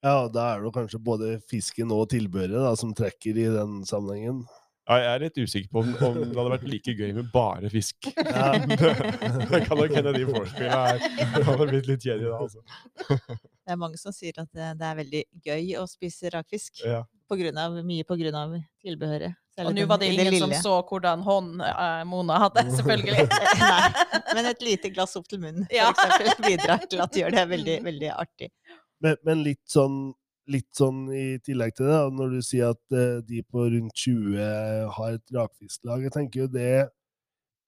Ja, 0.06 0.30
da 0.32 0.46
er 0.54 0.64
det 0.64 0.72
kanskje 0.76 1.02
både 1.04 1.36
fisken 1.50 1.92
og 1.92 2.08
tilbehøret 2.14 2.56
da, 2.56 2.74
som 2.80 2.96
trekker 2.96 3.36
i 3.36 3.50
den 3.52 3.82
sammenhengen. 3.88 4.46
Ja, 4.90 4.96
jeg 5.04 5.10
er 5.12 5.22
litt 5.22 5.36
usikker 5.38 5.70
på 5.70 5.82
om, 5.84 5.90
om, 6.02 6.16
det 6.18 6.34
hadde 6.34 6.52
vært 6.56 6.64
like 6.72 6.94
gøy 6.98 7.12
med 7.14 7.28
bare 7.34 7.70
fisk. 7.70 8.08
Ja. 8.16 8.56
det 9.52 9.60
kan 9.68 9.78
nok 9.78 9.94
hende 9.94 10.14
de 10.16 10.24
vorspiela 10.26 10.80
her 10.96 11.44
hadde 11.46 11.68
blitt 11.70 11.90
litt 11.92 12.08
kjedelige 12.08 12.32
da, 12.32 12.40
altså. 12.48 13.38
Det 13.70 13.76
er 13.76 13.78
mange 13.78 14.00
som 14.02 14.10
sier 14.10 14.34
at 14.42 14.48
det, 14.50 14.72
det 14.80 14.86
er 14.88 14.96
veldig 14.98 15.20
gøy 15.46 15.68
å 15.78 15.84
spise 15.86 16.32
rakfisk. 16.34 16.80
Ja. 16.82 17.04
På 17.30 17.38
grunn 17.38 17.60
av, 17.62 17.76
mye 17.86 18.02
av 18.02 18.56
tilbehøret. 18.82 19.38
Og 19.62 19.76
nå 19.76 19.86
var 19.86 20.00
det 20.02 20.10
ingen 20.10 20.32
ingen 20.32 20.42
som 20.42 20.56
så 20.64 20.76
hvordan 20.90 21.22
hånd 21.22 21.62
eh, 21.62 22.02
Mona 22.10 22.40
hadde, 22.48 22.64
selvfølgelig. 22.80 23.28
Nei, 23.62 24.24
men 24.34 24.50
et 24.50 24.66
lite 24.66 24.90
glass 24.96 25.14
opp 25.20 25.30
til 25.30 25.44
munnen, 25.44 25.68
Ja. 25.70 25.92
for 25.94 26.18
eksempel, 26.18 26.56
bidrar 26.56 26.88
til 26.90 27.04
at 27.04 27.14
det 27.14 27.22
gjør 27.22 27.36
det 27.36 27.46
veldig, 27.54 27.78
veldig 27.92 28.12
artig. 28.16 28.50
Men, 29.04 29.20
men 29.28 29.46
litt 29.46 29.64
sånn 29.70 30.10
litt 30.50 30.70
sånn 30.74 31.04
i 31.14 31.38
tillegg 31.46 31.76
til 31.78 31.86
det, 31.86 31.98
når 32.18 32.32
du 32.34 32.40
sier 32.42 32.72
at 32.74 32.96
eh, 32.98 33.20
de 33.22 33.44
på 33.46 33.68
rundt 33.70 33.94
20 34.02 34.94
har 34.96 35.18
et 35.18 35.36
rakfisklag, 35.36 36.08
jeg 36.08 36.16
tenker 36.16 36.42
jo 36.42 36.48
det 36.50 36.72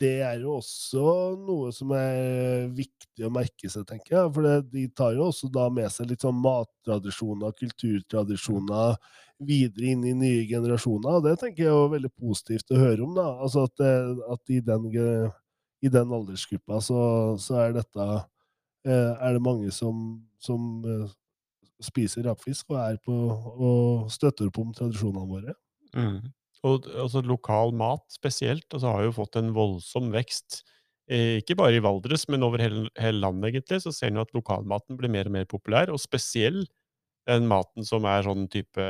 det 0.02 0.16
er 0.26 0.40
jo 0.42 0.56
også 0.58 1.02
noe 1.46 1.72
som 1.76 1.92
er 1.94 2.70
viktig 2.74 3.26
å 3.28 3.32
merke 3.34 3.70
seg, 3.70 3.86
tenker 3.86 4.16
jeg. 4.16 4.32
For 4.34 4.48
det, 4.48 4.56
de 4.72 4.86
tar 4.98 5.14
jo 5.14 5.28
også 5.30 5.50
da 5.54 5.68
med 5.74 5.92
seg 5.94 6.10
litt 6.10 6.26
sånn 6.26 6.40
mattradisjoner, 6.42 7.54
kulturtradisjoner 7.60 8.98
videre 9.46 9.94
inn 9.94 10.08
i 10.10 10.16
nye 10.18 10.48
generasjoner. 10.50 11.20
Og 11.20 11.28
det 11.28 11.36
tenker 11.42 11.68
jeg 11.68 11.76
er 11.76 11.94
veldig 11.94 12.14
positivt 12.18 12.74
å 12.74 12.82
høre 12.82 13.06
om, 13.06 13.14
da. 13.18 13.28
Altså 13.46 13.68
at, 13.70 13.86
at 14.34 14.54
i, 14.54 14.58
den, 14.66 14.90
i 14.90 15.94
den 15.94 16.18
aldersgruppa 16.18 16.82
så, 16.82 17.02
så 17.42 17.62
er 17.66 17.78
dette 17.78 18.08
eh, 18.10 19.12
Er 19.14 19.38
det 19.38 19.46
mange 19.46 19.70
som, 19.76 20.02
som 20.42 20.82
eh, 20.82 21.10
spiser 21.86 22.28
rakfisk 22.30 22.74
og 22.74 22.80
er 22.82 23.00
på 23.06 23.16
og 23.16 24.12
støtter 24.14 24.50
opp 24.50 24.60
om 24.62 24.76
tradisjonene 24.78 25.28
våre. 25.30 25.56
Mm. 25.96 26.32
Og 26.68 26.86
altså, 26.94 27.24
lokal 27.26 27.74
mat 27.74 28.04
spesielt 28.14 28.68
altså, 28.70 28.92
har 28.94 29.08
jo 29.08 29.16
fått 29.18 29.40
en 29.40 29.50
voldsom 29.56 30.12
vekst. 30.14 30.62
Eh, 31.12 31.40
ikke 31.42 31.58
bare 31.60 31.80
i 31.80 31.84
Valdres, 31.84 32.28
men 32.30 32.46
over 32.46 32.62
hele, 32.62 32.86
hele 33.02 33.20
landet, 33.24 33.50
egentlig. 33.52 33.82
Så 33.84 33.94
ser 33.96 34.14
en 34.14 34.22
at 34.22 34.34
lokalmaten 34.38 35.00
blir 35.00 35.12
mer 35.12 35.30
og 35.30 35.36
mer 35.36 35.50
populær, 35.50 35.92
og 35.92 36.02
spesielt 36.02 36.70
den 37.30 37.48
maten 37.50 37.86
som 37.86 38.06
er 38.10 38.24
sånn 38.26 38.48
type 38.52 38.86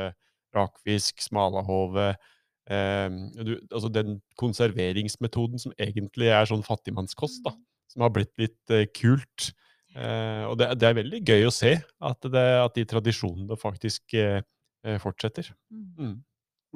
rakfisk, 0.56 1.20
smalahove 1.24 2.12
eh, 2.12 3.08
du, 3.40 3.56
Altså 3.72 3.90
den 3.92 4.20
konserveringsmetoden 4.40 5.60
som 5.60 5.74
egentlig 5.80 6.30
er 6.32 6.48
sånn 6.48 6.64
fattigmannskost, 6.66 7.42
da. 7.46 7.56
Som 7.92 8.04
har 8.06 8.12
blitt 8.14 8.32
litt 8.40 8.72
eh, 8.72 8.86
kult. 8.96 9.50
Eh, 9.92 10.44
og 10.48 10.56
det, 10.60 10.70
det 10.80 10.88
er 10.88 10.98
veldig 11.00 11.20
gøy 11.20 11.48
å 11.48 11.54
se 11.54 11.74
at, 11.76 12.28
det, 12.32 12.44
at 12.62 12.76
de 12.78 12.84
tradisjonene 12.88 13.58
faktisk 13.60 14.16
eh, 14.16 14.40
eh, 14.86 15.00
fortsetter. 15.02 15.50
Mm. 15.70 16.20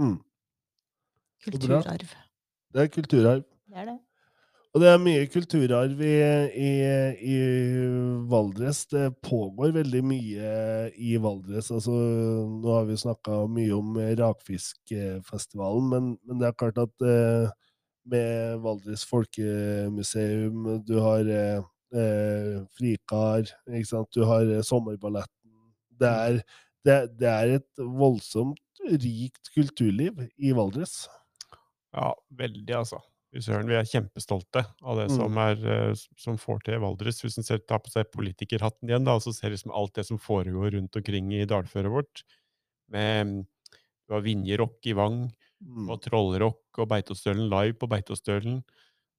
Mm. 0.00 0.18
Kulturarv. 1.46 2.10
Det 2.74 2.82
er 2.82 2.92
kulturarv. 2.92 3.46
Det 3.66 3.80
er 3.80 3.88
det. 3.92 3.98
Og 4.76 4.82
det 4.82 4.88
er 4.92 4.98
mye 5.00 5.28
kulturarv 5.32 6.00
i, 6.04 6.16
i, 6.52 6.70
i 7.32 7.36
Valdres. 8.28 8.82
Det 8.90 9.06
pågår 9.24 9.70
veldig 9.72 10.02
mye 10.04 10.50
i 11.00 11.14
Valdres. 11.16 11.70
Altså, 11.72 11.94
nå 12.60 12.74
har 12.74 12.84
vi 12.84 12.98
snakka 13.00 13.38
mye 13.48 13.72
om 13.72 13.96
Rakfiskfestivalen, 14.20 15.88
men, 15.94 16.10
men 16.28 16.42
det 16.42 16.50
er 16.50 16.58
klart 16.60 16.82
at 16.82 17.06
eh, 17.08 17.48
med 18.12 18.60
Valdres 18.66 19.06
Folkemuseum, 19.08 20.68
du 20.84 20.98
har 21.00 21.24
eh, 21.24 21.64
eh, 21.94 22.62
Frikar, 22.76 23.46
ikke 23.70 23.86
sant? 23.90 24.10
du 24.14 24.24
har 24.28 24.42
eh, 24.48 24.62
Sommerballetten. 24.66 25.52
Det 26.00 26.08
er, 26.08 26.40
det, 26.86 26.96
det 27.20 27.28
er 27.32 27.54
et 27.60 27.82
voldsomt 27.82 28.60
rikt 28.86 29.50
kulturliv 29.54 30.26
i 30.36 30.52
Valdres. 30.56 31.06
Ja, 31.96 32.12
veldig, 32.36 32.74
altså. 32.76 33.00
Søren, 33.36 33.68
vi 33.68 33.74
er 33.76 33.84
kjempestolte 33.88 34.62
av 34.82 34.96
det 35.00 35.08
Mm. 35.10 35.16
som, 35.16 35.38
er, 35.42 35.56
eh, 35.68 35.94
som 36.16 36.36
får 36.40 36.62
til 36.64 36.78
Valdres. 36.80 37.18
Hvis 37.20 37.36
en 37.38 37.44
tar 37.68 37.80
på 37.84 37.90
seg 37.92 38.08
politikerhatten 38.12 38.88
igjen, 38.88 39.04
da, 39.04 39.16
og 39.18 39.22
så 39.24 39.32
ser 39.34 39.50
liksom 39.52 39.72
alt 39.76 39.94
det 39.98 40.06
som 40.08 40.18
foregår 40.20 40.72
rundt 40.76 40.96
omkring 40.96 41.32
i 41.34 41.44
dalføret 41.48 41.92
vårt. 41.92 42.22
Med, 42.88 43.26
mm, 43.26 43.42
du 44.08 44.14
har 44.14 44.22
Vinjerock 44.24 44.86
i 44.86 44.94
Vang, 44.96 45.24
og 45.26 45.66
Mm. 45.66 45.88
har 45.88 45.98
Trollrock 45.98 46.78
og 46.78 46.88
Beitostølen 46.88 47.48
live 47.50 47.74
på 47.74 47.88
Beitostølen. 47.88 48.62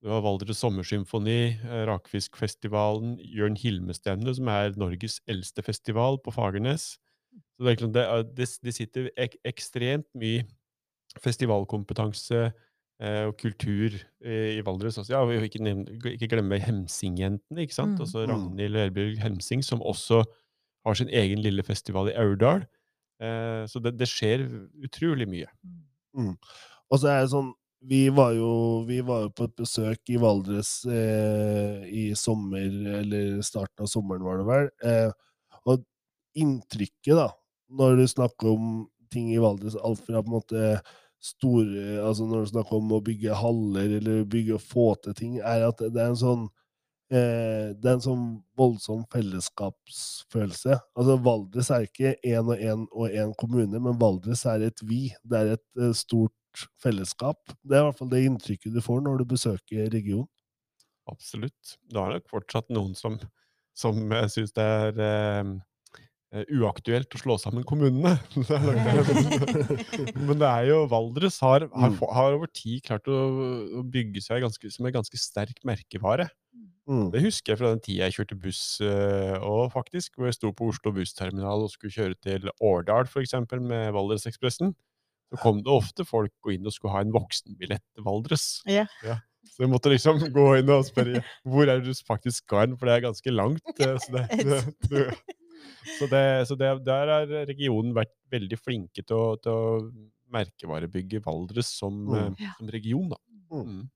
Du 0.02 0.08
har 0.12 0.22
Valdres 0.22 0.60
Sommersymfoni, 0.62 1.58
eh, 1.58 1.84
Rakfiskfestivalen, 1.90 3.16
Jørn 3.34 3.56
Hilme-stevne, 3.58 4.30
som 4.36 4.46
er 4.52 4.76
Norges 4.78 5.18
eldste 5.26 5.64
festival 5.66 6.20
på 6.22 6.30
Fagernes. 6.36 6.92
Så 7.58 7.64
det, 7.64 7.66
er 7.66 7.74
liksom, 7.74 7.92
det, 7.96 8.04
er- 8.06 8.28
det, 8.38 8.46
det 8.62 8.74
sitter 8.76 9.08
ek, 9.18 9.34
ekstremt 9.50 10.06
mye 10.14 10.44
festivalkompetanse 11.24 12.40
eh, 13.00 13.24
og 13.28 13.34
kultur 13.40 13.96
eh, 14.22 14.58
i 14.58 14.62
Valdres 14.66 14.98
også. 15.00 15.12
Ja, 15.16 15.22
og 15.26 15.32
ikke, 15.48 15.62
ikke 16.14 16.30
glemme 16.30 16.60
Hemsingjentene, 16.62 17.64
ikke 17.66 17.74
sant? 17.76 17.96
Mm. 17.98 18.04
Altså 18.06 18.24
Mm. 18.26 18.32
Ragnhild 18.32 18.76
Erbjørg 18.84 19.18
Hemsing, 19.22 19.64
som 19.66 19.82
også 19.82 20.22
har 20.86 20.94
sin 20.98 21.10
egen 21.10 21.42
lille 21.44 21.62
festival 21.66 22.10
i 22.12 22.16
Aurdal. 22.18 22.64
Eh, 23.20 23.64
så 23.66 23.82
det, 23.82 23.96
det 23.98 24.06
skjer 24.08 24.46
utrolig 24.86 25.26
mye. 25.28 25.50
Og 26.88 26.98
så 27.02 27.10
er 27.12 27.24
det 27.26 27.32
sånn 27.34 27.50
vi 27.80 28.08
var, 28.10 28.32
jo, 28.32 28.82
vi 28.88 29.00
var 29.06 29.28
på 29.30 29.46
et 29.46 29.56
besøk 29.58 30.10
i 30.10 30.18
Valdres 30.20 30.72
eh, 30.86 31.84
i 31.86 32.04
sommer, 32.18 32.66
eller 33.00 33.40
starten 33.46 33.84
av 33.86 33.90
sommeren, 33.90 34.24
var 34.26 34.40
det 34.40 34.46
vel. 34.48 34.70
Eh, 34.84 35.58
og 35.68 35.84
inntrykket, 36.38 37.14
da, 37.18 37.28
når 37.78 38.00
du 38.00 38.06
snakker 38.10 38.50
om 38.54 38.72
ting 39.12 39.30
i 39.32 39.40
Valdres, 39.42 39.76
alt 39.78 40.02
fra 40.04 40.22
på 40.22 40.28
en 40.28 40.38
måte 40.40 40.64
store 41.18 41.96
Altså 42.06 42.28
når 42.30 42.44
du 42.44 42.50
snakker 42.52 42.76
om 42.78 42.92
å 42.94 43.00
bygge 43.02 43.34
haller 43.34 43.90
eller 43.96 44.20
bygge 44.30 44.54
og 44.54 44.62
få 44.62 44.84
til 45.02 45.16
ting, 45.18 45.32
er 45.42 45.64
at 45.66 45.80
det 45.82 45.98
er 45.98 46.12
en 46.12 46.20
sånn 46.20 46.44
eh, 47.12 47.74
det 47.74 47.88
er 47.88 47.96
en 47.96 48.04
sånn 48.04 48.26
voldsom 48.58 49.04
fellesskapsfølelse. 49.12 50.78
Altså 50.98 51.16
Valdres 51.24 51.70
er 51.74 51.86
ikke 51.88 52.14
én 52.26 52.52
og 52.52 52.58
én 52.62 52.84
og 52.92 53.10
én 53.10 53.34
kommune, 53.40 53.80
men 53.82 53.98
Valdres 54.00 54.44
er 54.50 54.66
et 54.68 54.82
vi. 54.86 55.08
Det 55.24 55.40
er 55.42 55.54
et 55.56 55.66
eh, 55.82 55.94
stort 56.58 56.82
fellesskap. 56.82 57.54
Det 57.62 57.78
er 57.78 57.84
i 57.84 57.88
hvert 57.88 57.98
fall 58.00 58.10
det 58.12 58.24
inntrykket 58.26 58.74
du 58.74 58.82
får 58.84 59.00
når 59.06 59.22
du 59.22 59.28
besøker 59.34 59.88
regionen. 59.94 60.28
Absolutt. 61.08 61.78
Da 61.88 62.04
er 62.04 62.18
nok 62.18 62.28
fortsatt 62.28 62.68
noen 62.74 62.92
som, 62.98 63.16
som 63.78 63.96
syns 64.28 64.52
det 64.56 64.64
er 64.64 64.98
eh, 65.00 65.52
eh, 66.36 66.50
uaktuelt 66.58 67.14
å 67.16 67.20
slå 67.22 67.38
sammen 67.40 67.64
kommunene. 67.64 68.18
Det 68.36 68.58
det. 68.60 70.12
Men 70.28 70.36
det 70.42 70.50
er 70.50 70.66
jo 70.68 70.82
Valdres 70.92 71.40
har, 71.44 71.64
har, 71.72 71.94
Mm. 71.94 72.02
har 72.12 72.36
over 72.36 72.50
tid 72.52 72.82
klart 72.84 73.08
å, 73.08 73.22
å 73.80 73.86
bygge 73.88 74.20
seg 74.26 74.44
ganske, 74.44 74.68
som 74.74 74.84
en 74.88 74.98
ganske 74.98 75.16
sterk 75.22 75.64
merkevare. 75.64 76.28
Mm. 76.88 77.08
Det 77.12 77.20
husker 77.20 77.52
jeg 77.52 77.60
fra 77.60 77.70
den 77.74 77.82
tida 77.84 78.06
jeg 78.06 78.14
kjørte 78.16 78.36
buss 78.40 78.60
eh, 78.80 79.34
og 79.44 79.66
faktisk, 79.74 80.14
hvor 80.16 80.28
jeg 80.28 80.38
sto 80.38 80.52
på 80.56 80.70
Oslo 80.72 80.92
bussterminal 80.96 81.66
og 81.66 81.72
skulle 81.72 81.92
kjøre 81.92 82.16
til 82.24 82.48
Årdal 82.64 83.04
f.eks. 83.08 83.34
med 83.60 83.90
Valdresekspressen. 83.96 84.72
Så 85.28 85.36
kom 85.42 85.58
det 85.62 85.68
ofte 85.72 86.04
folk 86.08 86.32
gå 86.44 86.54
inn 86.56 86.66
og 86.66 86.72
skulle 86.72 86.94
ha 86.94 87.02
en 87.04 87.12
voksenbillett 87.12 87.84
til 87.94 88.04
Valdres. 88.06 88.46
Ja. 88.70 88.86
Så 89.48 89.64
jeg 89.64 89.70
måtte 89.72 89.90
liksom 89.92 90.20
gå 90.34 90.44
inn 90.60 90.70
og 90.72 90.86
spørre 90.88 91.20
hvor 91.44 91.68
er 91.68 91.80
det 91.82 91.92
du 91.92 92.04
faktisk 92.06 92.44
skal 92.46 92.62
hen, 92.66 92.76
for 92.80 92.88
det 92.88 92.94
er 92.96 93.04
ganske 93.08 93.34
langt. 93.34 93.74
eh, 93.80 93.96
Så, 94.00 94.12
det, 94.14 94.24
det, 94.44 94.60
du, 94.88 94.96
så, 95.98 96.08
det, 96.10 96.22
så 96.48 96.56
det, 96.60 96.70
der 96.86 97.12
har 97.12 97.26
regionen 97.48 97.92
vært 97.96 98.12
veldig 98.32 98.58
flinke 98.60 99.04
til 99.04 99.16
å, 99.16 99.28
til 99.42 99.52
å 99.52 99.78
merkevarebygge 100.32 101.22
Valdres 101.24 101.70
som, 101.78 102.02
Mm. 102.08 102.34
eh, 102.40 102.52
som 102.58 102.68
region. 102.72 103.08
Da. 103.12 103.20
Mm. 103.52 103.64
Mm. 103.68 103.86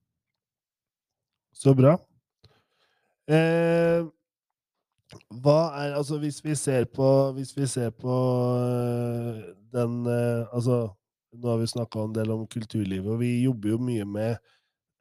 Så 1.53 1.75
bra. 1.77 1.97
Eh, 3.29 4.03
hva 5.45 5.59
er 5.79 5.93
Altså, 5.99 6.17
hvis 6.19 6.41
vi 6.45 6.55
ser 6.57 6.87
på 6.89 7.07
Hvis 7.37 7.53
vi 7.57 7.67
ser 7.69 7.91
på 7.93 8.15
øh, 8.57 9.43
den 9.73 9.99
Altså, 10.09 10.79
nå 11.33 11.49
har 11.49 11.59
vi 11.63 11.71
snakka 11.71 12.03
en 12.07 12.17
del 12.17 12.33
om 12.35 12.47
kulturlivet, 12.51 13.09
og 13.09 13.23
vi 13.23 13.33
jobber 13.45 13.75
jo 13.75 13.79
mye 13.83 14.05
med 14.09 14.37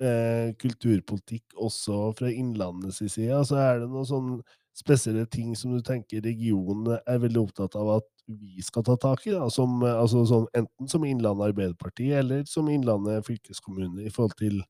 eh, 0.02 0.54
kulturpolitikk 0.62 1.58
også 1.60 2.00
fra 2.18 2.32
Innlandets 2.32 3.02
side. 3.04 3.32
Altså, 3.36 3.60
er 3.60 3.82
det 3.82 3.92
noen 3.92 4.08
sånne 4.08 4.58
spesielle 4.78 5.26
ting 5.28 5.52
som 5.60 5.74
du 5.76 5.82
tenker 5.84 6.24
regionen 6.24 6.96
er 6.96 7.22
veldig 7.22 7.42
opptatt 7.44 7.76
av 7.80 7.98
at 7.98 8.08
vi 8.32 8.64
skal 8.64 8.86
ta 8.88 8.96
tak 9.02 9.26
i? 9.28 9.34
Da? 9.36 9.50
Som, 9.52 9.82
altså, 9.88 10.24
sånn, 10.30 10.48
enten 10.58 10.92
som 10.92 11.06
Innlandet 11.08 11.52
Arbeiderparti 11.52 12.12
eller 12.16 12.46
som 12.50 12.70
Innlandet 12.72 13.28
fylkeskommune, 13.28 14.06
i 14.06 14.14
forhold 14.14 14.38
til 14.40 14.62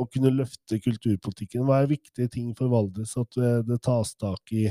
å 0.00 0.08
kunne 0.08 0.32
løfte 0.34 0.80
kulturpolitikken? 0.80 1.66
Hva 1.68 1.82
er 1.82 1.92
viktige 1.92 2.32
ting 2.32 2.52
for 2.56 2.72
Valdres 2.72 3.16
at 3.20 3.40
eh, 3.40 3.60
det 3.68 3.82
tas 3.84 4.16
tak 4.16 4.56
i 4.56 4.68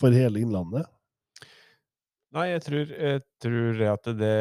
for 0.00 0.16
hele 0.16 0.44
Innlandet? 0.44 0.88
Nei, 2.30 2.44
jeg 2.52 2.62
tror, 2.62 2.90
jeg 2.94 3.20
tror 3.42 3.72
det 3.80 3.86
at 3.90 4.04
det 4.20 4.34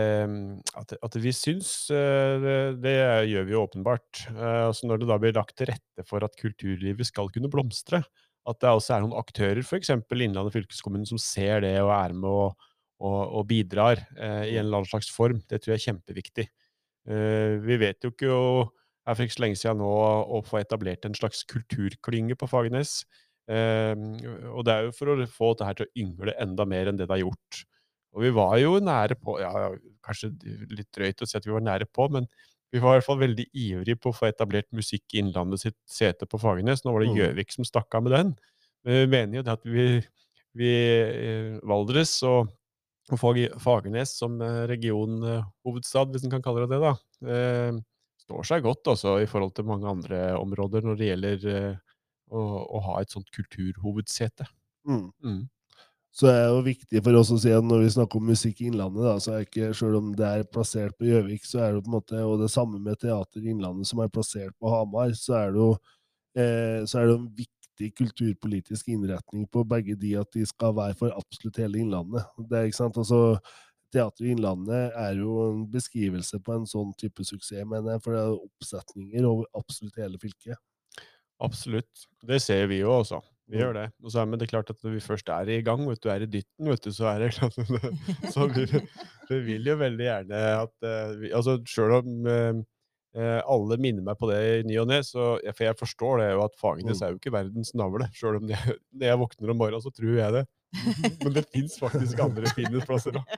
at, 0.78 0.92
at 1.08 1.16
vi 1.24 1.32
syns 1.34 1.70
eh, 1.90 2.36
det, 2.44 2.58
det 2.84 2.94
gjør 3.32 3.48
vi 3.48 3.56
jo 3.56 3.64
åpenbart. 3.66 4.28
Eh, 4.30 4.66
Altså 4.68 4.86
når 4.90 5.02
det 5.02 5.08
da 5.10 5.18
blir 5.22 5.34
lagt 5.34 5.56
til 5.58 5.72
rette 5.72 6.06
for 6.06 6.22
at 6.26 6.38
kulturlivet 6.38 7.10
skal 7.10 7.32
kunne 7.34 7.50
blomstre, 7.50 8.04
at 8.50 8.60
det 8.62 8.70
også 8.70 8.94
er 8.96 9.04
noen 9.06 9.18
aktører, 9.18 9.64
f.eks. 9.66 9.90
Innlandet 9.90 10.54
fylkeskommune, 10.54 11.08
som 11.10 11.18
ser 11.22 11.64
det 11.66 11.74
og 11.82 11.90
er 11.96 12.14
med 12.14 12.30
og, 12.30 12.68
og, 13.02 13.20
og 13.42 13.48
bidrar 13.50 14.04
eh, 14.20 14.46
i 14.52 14.60
en 14.60 14.68
eller 14.68 14.84
annen 14.84 14.92
slags 14.92 15.10
form, 15.14 15.42
det 15.50 15.64
tror 15.64 15.74
jeg 15.74 15.82
er 15.82 15.88
kjempeviktig. 15.88 16.46
Eh, 17.10 17.56
vi 17.66 17.80
vet 17.82 18.06
jo 18.06 18.14
ikke 18.14 18.30
jo 18.30 18.42
er 19.10 19.18
for 19.18 19.26
ikke 19.26 19.38
så 19.40 19.44
lenge 19.48 19.58
siden 19.58 19.82
nå 19.82 19.90
å 20.38 20.44
få 20.46 20.60
etablert 20.62 21.08
en 21.10 21.18
slags 21.18 21.42
kulturklynge 21.50 22.38
på 22.38 22.50
Fagernes. 22.52 23.00
Eh, 23.50 23.96
og 24.54 24.62
det 24.68 24.76
er 24.78 24.88
jo 24.92 24.94
for 24.94 25.16
å 25.16 25.18
få 25.34 25.56
dette 25.58 25.80
til 25.82 25.90
å 25.90 25.94
yngle 26.06 26.38
enda 26.46 26.70
mer 26.70 26.92
enn 26.92 27.00
det 27.02 27.10
det 27.10 27.16
har 27.18 27.26
gjort. 27.26 27.64
Og 28.16 28.24
vi 28.26 28.32
var 28.34 28.56
jo 28.62 28.78
nære 28.82 29.18
på, 29.22 29.38
ja, 29.42 29.70
kanskje 30.06 30.32
litt 30.74 30.90
drøyt 30.96 31.22
å 31.22 31.28
si 31.30 31.38
at 31.38 31.46
vi 31.46 31.54
var 31.54 31.66
nære 31.66 31.86
på, 31.94 32.08
men 32.14 32.26
vi 32.74 32.82
var 32.82 32.96
i 32.96 33.00
hvert 33.00 33.08
fall 33.08 33.22
veldig 33.22 33.46
ivrige 33.58 33.98
på 34.02 34.12
å 34.12 34.16
få 34.16 34.30
etablert 34.30 34.68
Musikk 34.78 35.16
i 35.16 35.22
Innlandet 35.24 35.64
sitt 35.64 35.78
sete 35.90 36.28
på 36.30 36.40
Fagernes. 36.42 36.84
Nå 36.86 36.94
var 36.94 37.02
det 37.02 37.10
Mm. 37.10 37.18
Gjøvik 37.18 37.54
som 37.56 37.66
stakk 37.66 37.96
av 37.98 38.06
med 38.06 38.14
den. 38.14 38.32
Men 38.86 38.94
vi 38.94 39.08
mener 39.10 39.40
jo 39.40 39.44
det 39.46 39.56
at 39.58 39.66
vi, 39.66 39.86
vi 40.54 40.72
eh, 40.72 41.60
Valdres 41.66 42.14
og, 42.30 42.52
og 43.10 43.22
Fagernes 43.62 44.14
som 44.22 44.38
eh, 44.42 44.68
regionhovedstad, 44.70 46.14
hvis 46.14 46.26
en 46.28 46.36
kan 46.36 46.46
kalle 46.46 46.68
det 46.68 46.78
det, 46.78 46.82
da, 46.86 46.94
eh, 47.26 47.80
står 48.26 48.46
seg 48.46 48.64
godt 48.64 48.94
også 48.94 49.18
i 49.24 49.30
forhold 49.30 49.56
til 49.58 49.66
mange 49.66 49.90
andre 49.90 50.38
områder 50.38 50.86
når 50.86 51.00
det 51.00 51.10
gjelder 51.10 51.48
å, 52.30 52.42
å 52.78 52.82
ha 52.86 53.00
et 53.02 53.10
sånt 53.10 53.30
kulturhovedsete. 53.34 54.46
Mm. 54.86 55.10
Mm. 55.26 55.42
Så 56.12 56.26
det 56.26 56.34
er 56.40 56.48
jo 56.50 56.64
viktig 56.66 57.02
for 57.06 57.20
oss 57.20 57.30
å 57.32 57.38
si 57.40 57.52
at 57.54 57.66
når 57.66 57.84
vi 57.84 57.92
snakker 57.94 58.20
om 58.20 58.32
musikk 58.32 58.64
i 58.64 58.70
Innlandet, 58.72 59.04
da, 59.06 59.14
så 59.22 59.36
er 59.36 59.46
ikke, 59.46 59.70
selv 59.78 60.00
om 60.00 60.10
det 60.18 60.26
er 60.26 60.48
plassert 60.50 60.98
på 60.98 61.06
Gjøvik, 61.06 61.46
så 61.46 61.62
er 61.64 61.76
det 61.76 61.84
på 61.86 61.92
en 61.92 61.98
måte, 62.00 62.24
og 62.26 62.42
det 62.42 62.50
samme 62.52 62.82
med 62.82 63.00
Teater 63.00 63.46
i 63.46 63.54
Innlandet 63.54 63.88
som 63.88 64.02
er 64.04 64.12
plassert 64.14 64.56
på 64.58 64.74
Hamar, 64.74 65.14
så 65.18 65.38
er 65.38 65.54
det 65.54 65.62
jo 65.62 65.70
eh, 66.36 66.82
så 66.90 67.00
er 67.00 67.12
det 67.12 67.16
en 67.16 67.30
viktig 67.38 67.92
kulturpolitisk 68.02 68.90
innretning 68.92 69.46
på 69.54 69.64
begge 69.70 69.96
de 70.02 70.16
at 70.20 70.34
de 70.36 70.44
skal 70.50 70.74
være 70.76 70.98
for 71.00 71.14
absolutt 71.16 71.62
hele 71.62 71.84
Innlandet. 71.86 72.26
Det 72.50 72.58
er 72.58 72.70
ikke 72.72 72.82
sant, 72.82 73.00
altså 73.00 73.38
Teater 73.94 74.26
i 74.26 74.34
Innlandet 74.34 74.98
er 74.98 75.22
jo 75.22 75.38
en 75.48 75.64
beskrivelse 75.72 76.42
på 76.46 76.58
en 76.58 76.68
sånn 76.70 76.92
type 77.00 77.26
suksess, 77.26 77.66
mener 77.70 77.96
jeg, 77.96 78.04
for 78.06 78.18
det 78.18 78.26
er 78.26 78.36
oppsetninger 78.50 79.30
over 79.30 79.48
absolutt 79.58 80.02
hele 80.02 80.22
fylket. 80.22 80.58
Absolutt. 81.40 82.10
Det 82.28 82.42
ser 82.44 82.68
vi 82.70 82.82
jo 82.82 82.92
også. 83.00 83.22
Vi 83.50 83.58
gjør 83.58 83.74
det. 83.80 83.86
Og 84.04 84.14
så 84.14 84.22
er, 84.22 84.28
men 84.30 84.40
det 84.40 84.46
er 84.46 84.52
klart 84.54 84.70
at 84.70 84.82
når 84.86 84.94
vi 84.98 85.04
først 85.04 85.30
er 85.34 85.50
i 85.50 85.62
gang, 85.66 85.82
vet 85.90 86.02
du, 86.04 86.10
er 86.14 86.26
i 86.26 86.30
dytten, 86.30 86.70
vet 86.70 86.84
du, 86.86 86.92
så 86.94 87.08
er 87.14 87.24
det 87.24 87.32
klart 87.38 87.56
så 88.34 88.46
vi, 88.54 88.66
vi 89.32 89.40
vil 89.48 89.72
jo 89.72 89.78
veldig 89.80 90.06
gjerne 90.06 90.44
at 90.60 90.86
eh, 90.86 91.16
vi, 91.24 91.32
Altså 91.34 91.58
sjøl 91.70 91.96
om 91.98 92.30
eh, 92.30 92.60
eh, 93.18 93.40
alle 93.42 93.80
minner 93.82 94.06
meg 94.06 94.20
på 94.22 94.30
det 94.30 94.38
i 94.44 94.62
ny 94.70 94.78
og 94.84 94.90
ne, 94.92 95.02
For 95.02 95.66
jeg 95.66 95.80
forstår 95.80 96.22
det 96.22 96.30
jo 96.36 96.46
at 96.46 96.58
Fagernes 96.62 97.02
Mm. 97.02 97.06
er 97.08 97.14
jo 97.16 97.20
ikke 97.22 97.34
verdens 97.34 97.74
navle. 97.78 98.10
Sjøl 98.14 98.38
om 98.42 98.50
jeg, 98.54 98.78
når 98.94 99.12
jeg 99.12 99.22
våkner 99.24 99.54
om 99.56 99.62
morgenen, 99.64 99.86
så 99.86 99.94
tror 99.98 100.18
jeg 100.20 100.36
det. 100.38 100.46
Men 101.24 101.34
det 101.34 101.48
fins 101.50 101.80
faktisk 101.82 102.20
andre 102.22 102.52
fine 102.54 102.84
plasser 102.86 103.18
òg. 103.18 103.32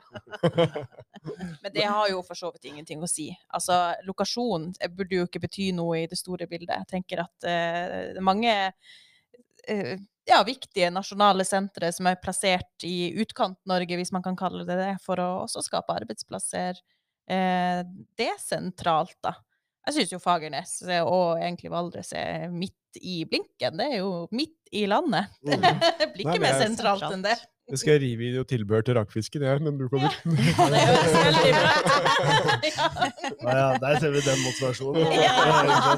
Men 1.62 1.72
det 1.72 1.86
har 1.86 2.10
jo 2.10 2.20
for 2.26 2.36
så 2.36 2.50
vidt 2.52 2.68
ingenting 2.68 3.00
å 3.00 3.08
si. 3.08 3.30
Altså, 3.54 3.94
lokasjon 4.04 4.74
burde 4.92 5.16
jo 5.22 5.24
ikke 5.28 5.40
bety 5.46 5.70
noe 5.76 6.02
i 6.02 6.10
det 6.10 6.18
store 6.20 6.48
bildet. 6.50 6.74
Jeg 6.82 6.90
tenker 6.90 7.24
at 7.24 7.48
uh, 7.48 8.20
mange 8.24 8.52
ja, 9.68 10.40
viktige 10.46 10.90
nasjonale 10.94 11.44
sentre 11.46 11.90
som 11.94 12.08
er 12.10 12.20
plassert 12.22 12.86
i 12.86 13.12
utkant-Norge, 13.22 13.98
hvis 13.98 14.12
man 14.14 14.24
kan 14.24 14.38
kalle 14.38 14.66
det 14.68 14.78
det, 14.78 14.92
for 15.04 15.20
å 15.22 15.30
også 15.44 15.64
skape 15.66 15.94
arbeidsplasser 16.02 16.78
eh, 17.30 17.82
desentralt, 18.18 19.18
da. 19.24 19.36
Jeg 19.82 19.96
syns 19.96 20.12
jo 20.14 20.20
Fagernes 20.22 20.76
eh, 20.86 21.02
og 21.02 21.40
egentlig 21.42 21.72
Valdres 21.72 22.12
er 22.14 22.46
midt 22.54 23.00
i 23.02 23.24
blinken. 23.26 23.80
Det 23.80 23.88
er 23.88 23.96
jo 24.04 24.28
midt 24.30 24.70
i 24.70 24.84
landet. 24.86 25.32
Mm. 25.42 25.58
Det 25.98 26.12
blir 26.12 26.28
ikke 26.28 26.38
men 26.38 26.46
mer 26.46 26.60
sentralt 26.60 27.08
enn 27.10 27.24
det. 27.26 27.34
Det 27.72 27.78
skal 27.78 27.94
jeg 27.94 28.02
rive 28.02 28.24
i 28.26 28.30
noe 28.34 28.46
tilbehør 28.46 28.82
til 28.84 28.96
rakfisken, 28.98 29.44
jeg, 29.46 29.62
når 29.62 29.76
du 29.78 29.84
kommer. 29.90 30.14
Ja, 30.26 30.66
det 30.74 30.80
høres 30.86 31.14
veldig 31.18 31.52
bra. 31.56 31.70
Ja. 33.42 33.54
Ja, 33.58 33.68
der 33.80 33.96
ser 33.98 34.12
vi 34.14 34.20
den 34.22 34.38
motivasjonen. 34.44 35.02
Ja. 35.18 35.94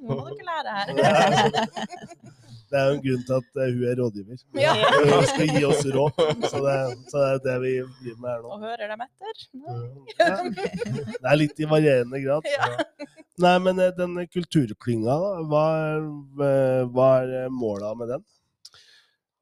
Nå 0.00 0.16
må 0.16 0.30
dere 0.32 0.44
lære 0.48 0.70
her. 0.78 2.32
Det 2.72 2.80
er 2.80 2.88
jo 2.88 2.96
en 2.96 3.02
grunn 3.04 3.24
til 3.28 3.34
at 3.36 3.60
eh, 3.60 3.72
hun 3.76 3.82
er 3.90 3.98
rådgiver. 4.00 4.42
Ja. 4.56 4.74
Hun 5.12 5.26
skal 5.28 5.50
gi 5.52 5.64
oss 5.68 5.82
råd, 5.92 6.20
så 6.48 6.62
det, 6.64 6.76
så 7.12 7.20
det 7.20 7.28
er 7.28 7.42
det 7.44 7.56
vi 7.60 7.72
driver 8.00 8.20
med 8.22 8.30
her 8.32 8.38
nå. 8.40 8.52
Og 8.54 8.64
hører 8.64 8.92
dem 8.94 9.04
etter? 9.04 9.42
Ja. 10.16 10.36
Det 11.12 11.32
er 11.34 11.38
litt 11.40 11.60
i 11.60 11.68
varierende 11.68 12.22
grad. 12.24 12.48
Ja. 12.48 12.70
Nei, 13.42 13.56
men 13.64 13.80
eh, 13.82 13.92
den 13.96 14.16
kulturklynga, 14.32 15.18
hva 15.50 15.66
hva 16.40 17.10
er 17.20 17.34
eh, 17.42 17.50
måla 17.52 17.92
med 17.98 18.14
den? 18.14 18.24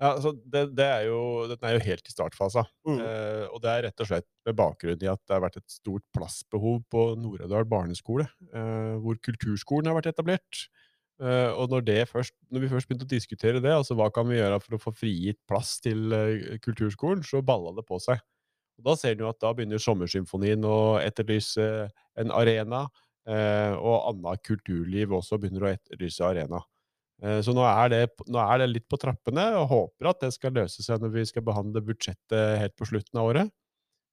Ja, 0.01 0.15
altså 0.15 0.33
det, 0.33 0.63
det 0.79 0.85
er 0.89 1.03
jo, 1.11 1.21
den 1.51 1.65
er 1.67 1.75
jo 1.77 1.83
helt 1.85 2.07
i 2.09 2.13
startfasa. 2.15 2.65
Mm. 2.89 3.01
Eh, 3.05 3.43
og 3.53 3.61
det 3.61 3.73
er 3.73 3.83
rett 3.85 4.01
og 4.01 4.09
slett 4.09 4.29
med 4.49 4.57
bakgrunn 4.57 5.03
i 5.05 5.11
at 5.13 5.21
det 5.29 5.35
har 5.37 5.43
vært 5.45 5.59
et 5.61 5.75
stort 5.75 6.07
plassbehov 6.17 6.79
på 6.91 7.03
Nord-Ødal 7.21 7.69
barneskole, 7.69 8.25
eh, 8.49 8.95
hvor 9.05 9.21
kulturskolen 9.21 9.91
har 9.91 9.99
vært 9.99 10.09
etablert. 10.15 10.63
Eh, 11.21 11.53
og 11.53 11.69
når, 11.69 11.85
først, 12.09 12.33
når 12.49 12.63
vi 12.63 12.71
først 12.73 12.89
begynte 12.89 13.05
å 13.05 13.11
diskutere 13.11 13.61
det, 13.61 13.73
altså 13.77 13.97
hva 13.99 14.09
kan 14.15 14.29
vi 14.31 14.39
gjøre 14.39 14.61
for 14.65 14.77
å 14.77 14.81
få 14.81 14.93
frigitt 14.97 15.41
plass 15.51 15.77
til 15.85 16.15
eh, 16.17 16.57
kulturskolen, 16.65 17.25
så 17.27 17.43
balla 17.45 17.75
det 17.77 17.85
på 17.89 17.99
seg. 18.01 18.23
Og 18.81 18.87
da 18.89 18.97
ser 18.97 19.13
en 19.13 19.27
jo 19.27 19.29
at 19.29 19.41
da 19.43 19.53
begynner 19.53 19.83
Sommersymfonien 19.83 20.65
å 20.65 20.97
etterlyse 21.03 21.67
en 22.21 22.33
arena, 22.33 22.87
eh, 23.29 23.77
og 23.77 24.09
annet 24.15 24.45
kulturliv 24.49 25.13
også 25.19 25.37
begynner 25.43 25.69
å 25.69 25.73
etterlyse 25.75 26.25
arena. 26.25 26.65
Så 27.45 27.53
nå 27.53 27.61
er, 27.69 27.91
det, 27.93 27.99
nå 28.33 28.39
er 28.41 28.63
det 28.63 28.67
litt 28.71 28.87
på 28.89 28.97
trappene, 28.97 29.43
og 29.61 29.67
håper 29.69 30.07
at 30.09 30.23
det 30.23 30.31
skal 30.33 30.55
løse 30.57 30.81
seg 30.81 31.03
når 31.03 31.11
vi 31.19 31.25
skal 31.29 31.45
behandle 31.45 31.83
budsjettet 31.85 32.55
helt 32.63 32.73
på 32.81 32.89
slutten 32.89 33.21
av 33.21 33.29
året. 33.29 33.51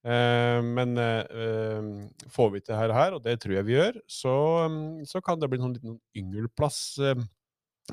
Eh, 0.06 0.60
Men 0.64 0.98
eh, 1.02 1.88
får 2.34 2.52
vi 2.54 2.62
til 2.62 2.78
her, 2.78 2.94
her, 2.96 3.18
og 3.18 3.24
det 3.26 3.40
tror 3.42 3.58
jeg 3.58 3.68
vi 3.68 3.76
gjør, 3.78 3.98
så, 4.08 4.36
så 5.10 5.22
kan 5.26 5.42
det 5.42 5.50
bli 5.52 5.60
noen 5.62 5.76
liten 5.76 5.98
yngelplass 6.18 7.00
eh, 7.02 7.26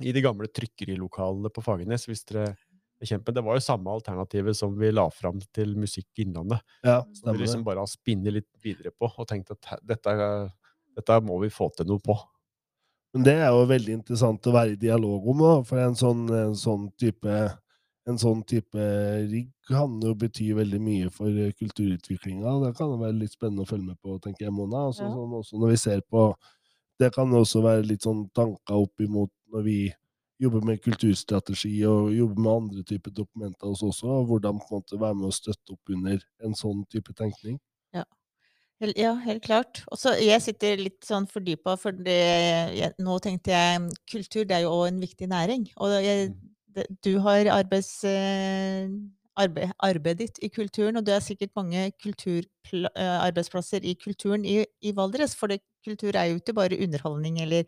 i 0.04 0.12
de 0.14 0.22
gamle 0.24 0.50
trykkerilokalene 0.50 1.50
på 1.54 1.64
Fagernes, 1.64 2.06
hvis 2.10 2.24
dere 2.28 2.50
er. 2.52 2.60
Det 3.04 3.42
var 3.44 3.58
jo 3.58 3.60
samme 3.60 3.92
alternativet 3.92 4.56
som 4.56 4.76
vi 4.78 4.88
la 4.94 5.02
fram 5.12 5.40
til 5.52 5.74
Musikk 5.76 6.22
Innlandet. 6.22 6.62
Ja, 6.86 7.02
Som 7.18 7.34
vi 7.34 7.42
liksom 7.42 7.64
bare 7.66 7.82
har 7.82 7.90
spinnet 7.90 8.32
litt 8.32 8.48
videre 8.64 8.94
på, 8.94 9.10
og 9.10 9.26
tenkt 9.28 9.50
at 9.52 9.74
dette, 9.84 10.14
dette 10.96 11.18
må 11.26 11.36
vi 11.42 11.50
få 11.52 11.68
til 11.76 11.90
noe 11.90 12.00
på. 12.00 12.16
Men 13.12 13.26
det 13.26 13.34
er 13.42 13.50
jo 13.52 13.66
veldig 13.68 13.98
interessant 13.98 14.46
å 14.48 14.54
være 14.54 14.72
i 14.74 14.80
dialog 14.80 15.26
om, 15.34 15.42
da, 15.42 15.52
for 15.68 15.82
en 15.82 15.98
sånn, 15.98 16.24
en 16.32 16.56
sånn 16.56 16.86
type 16.98 17.34
en 18.06 18.18
sånn 18.20 18.42
type 18.44 18.84
rigg 19.30 19.50
kan 19.68 19.94
jo 20.04 20.14
bety 20.14 20.50
veldig 20.56 20.80
mye 20.84 21.10
for 21.10 21.28
eh, 21.28 21.52
kulturutviklinga. 21.56 22.52
Det 22.66 22.74
kan 22.76 22.92
være 23.00 23.16
litt 23.18 23.32
spennende 23.32 23.64
å 23.64 23.68
følge 23.70 23.86
med 23.92 23.98
på, 24.02 24.18
tenker 24.20 24.46
jeg, 24.46 24.52
Mona. 24.52 24.88
Også, 24.90 25.04
Ja. 25.06 25.12
sånn, 25.14 25.32
også 25.40 25.60
når 25.60 25.70
vi 25.74 25.76
ser 25.76 26.00
på 26.10 26.34
Det 27.00 27.12
kan 27.14 27.26
også 27.34 27.60
være 27.62 27.86
litt 27.88 28.02
sånn 28.02 28.30
tanker 28.34 28.74
opp 28.78 29.00
imot 29.00 29.30
når 29.52 29.62
vi 29.64 29.92
jobber 30.40 30.60
med 30.64 30.80
kulturstrategi 30.82 31.84
og 31.86 32.12
jobber 32.14 32.40
med 32.40 32.52
andre 32.52 32.82
typer 32.84 33.10
dokumenter 33.10 33.66
hos 33.66 33.82
oss 33.82 34.02
også, 34.02 34.06
og 34.20 34.26
hvordan 34.28 34.60
på 34.60 34.68
en 34.70 34.76
måte 34.78 35.00
være 35.00 35.14
med 35.18 35.26
å 35.26 35.32
støtte 35.34 35.72
opp 35.74 35.90
under 35.90 36.20
en 36.44 36.54
sånn 36.54 36.84
type 36.90 37.12
tenkning. 37.18 37.58
Ja. 37.92 38.04
Ja, 38.96 39.14
helt 39.24 39.42
klart. 39.42 39.82
Og 39.90 39.98
så 39.98 40.14
jeg 40.20 40.40
sitter 40.42 40.76
litt 40.76 41.00
sånn 41.06 41.26
fordypa, 41.30 41.76
for 41.80 41.90
det, 41.92 42.18
jeg, 42.78 42.92
nå 43.00 43.18
tenkte 43.22 43.50
jeg 43.54 43.90
kultur 44.10 44.44
det 44.44 44.56
er 44.58 44.62
jo 44.66 44.70
også 44.74 44.88
en 44.92 45.00
viktig 45.00 45.28
næring. 45.30 45.68
Og 45.78 45.94
jeg, 46.04 46.30
Mm. 46.30 46.53
Du 47.04 47.18
har 47.24 47.50
arbeids, 47.52 48.04
eh, 48.04 48.88
arbeid, 49.37 49.72
arbeidet 49.82 50.18
ditt 50.18 50.40
i 50.42 50.50
kulturen, 50.52 50.96
og 50.96 51.06
det 51.06 51.14
er 51.14 51.24
sikkert 51.24 51.54
mange 51.56 51.87
eh, 51.87 53.18
arbeidsplasser 53.18 53.84
i 53.84 53.94
kulturen 53.94 54.44
i, 54.44 54.60
i 54.82 54.92
Valdres. 54.96 55.34
For 55.38 55.50
det, 55.50 55.60
kultur 55.84 56.16
er 56.16 56.30
jo 56.30 56.40
ikke 56.40 56.56
bare 56.56 56.78
underholdning 56.80 57.40
eller 57.44 57.64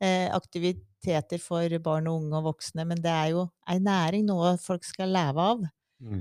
eh, 0.00 0.28
aktiviteter 0.34 1.42
for 1.42 1.78
barn 1.82 2.06
og 2.10 2.20
unge 2.22 2.38
og 2.38 2.50
voksne, 2.52 2.86
men 2.86 3.02
det 3.02 3.12
er 3.12 3.32
jo 3.34 3.46
ei 3.68 3.78
næring, 3.82 4.26
noe 4.28 4.56
folk 4.62 4.86
skal 4.86 5.12
leve 5.16 5.48
av. 5.52 5.66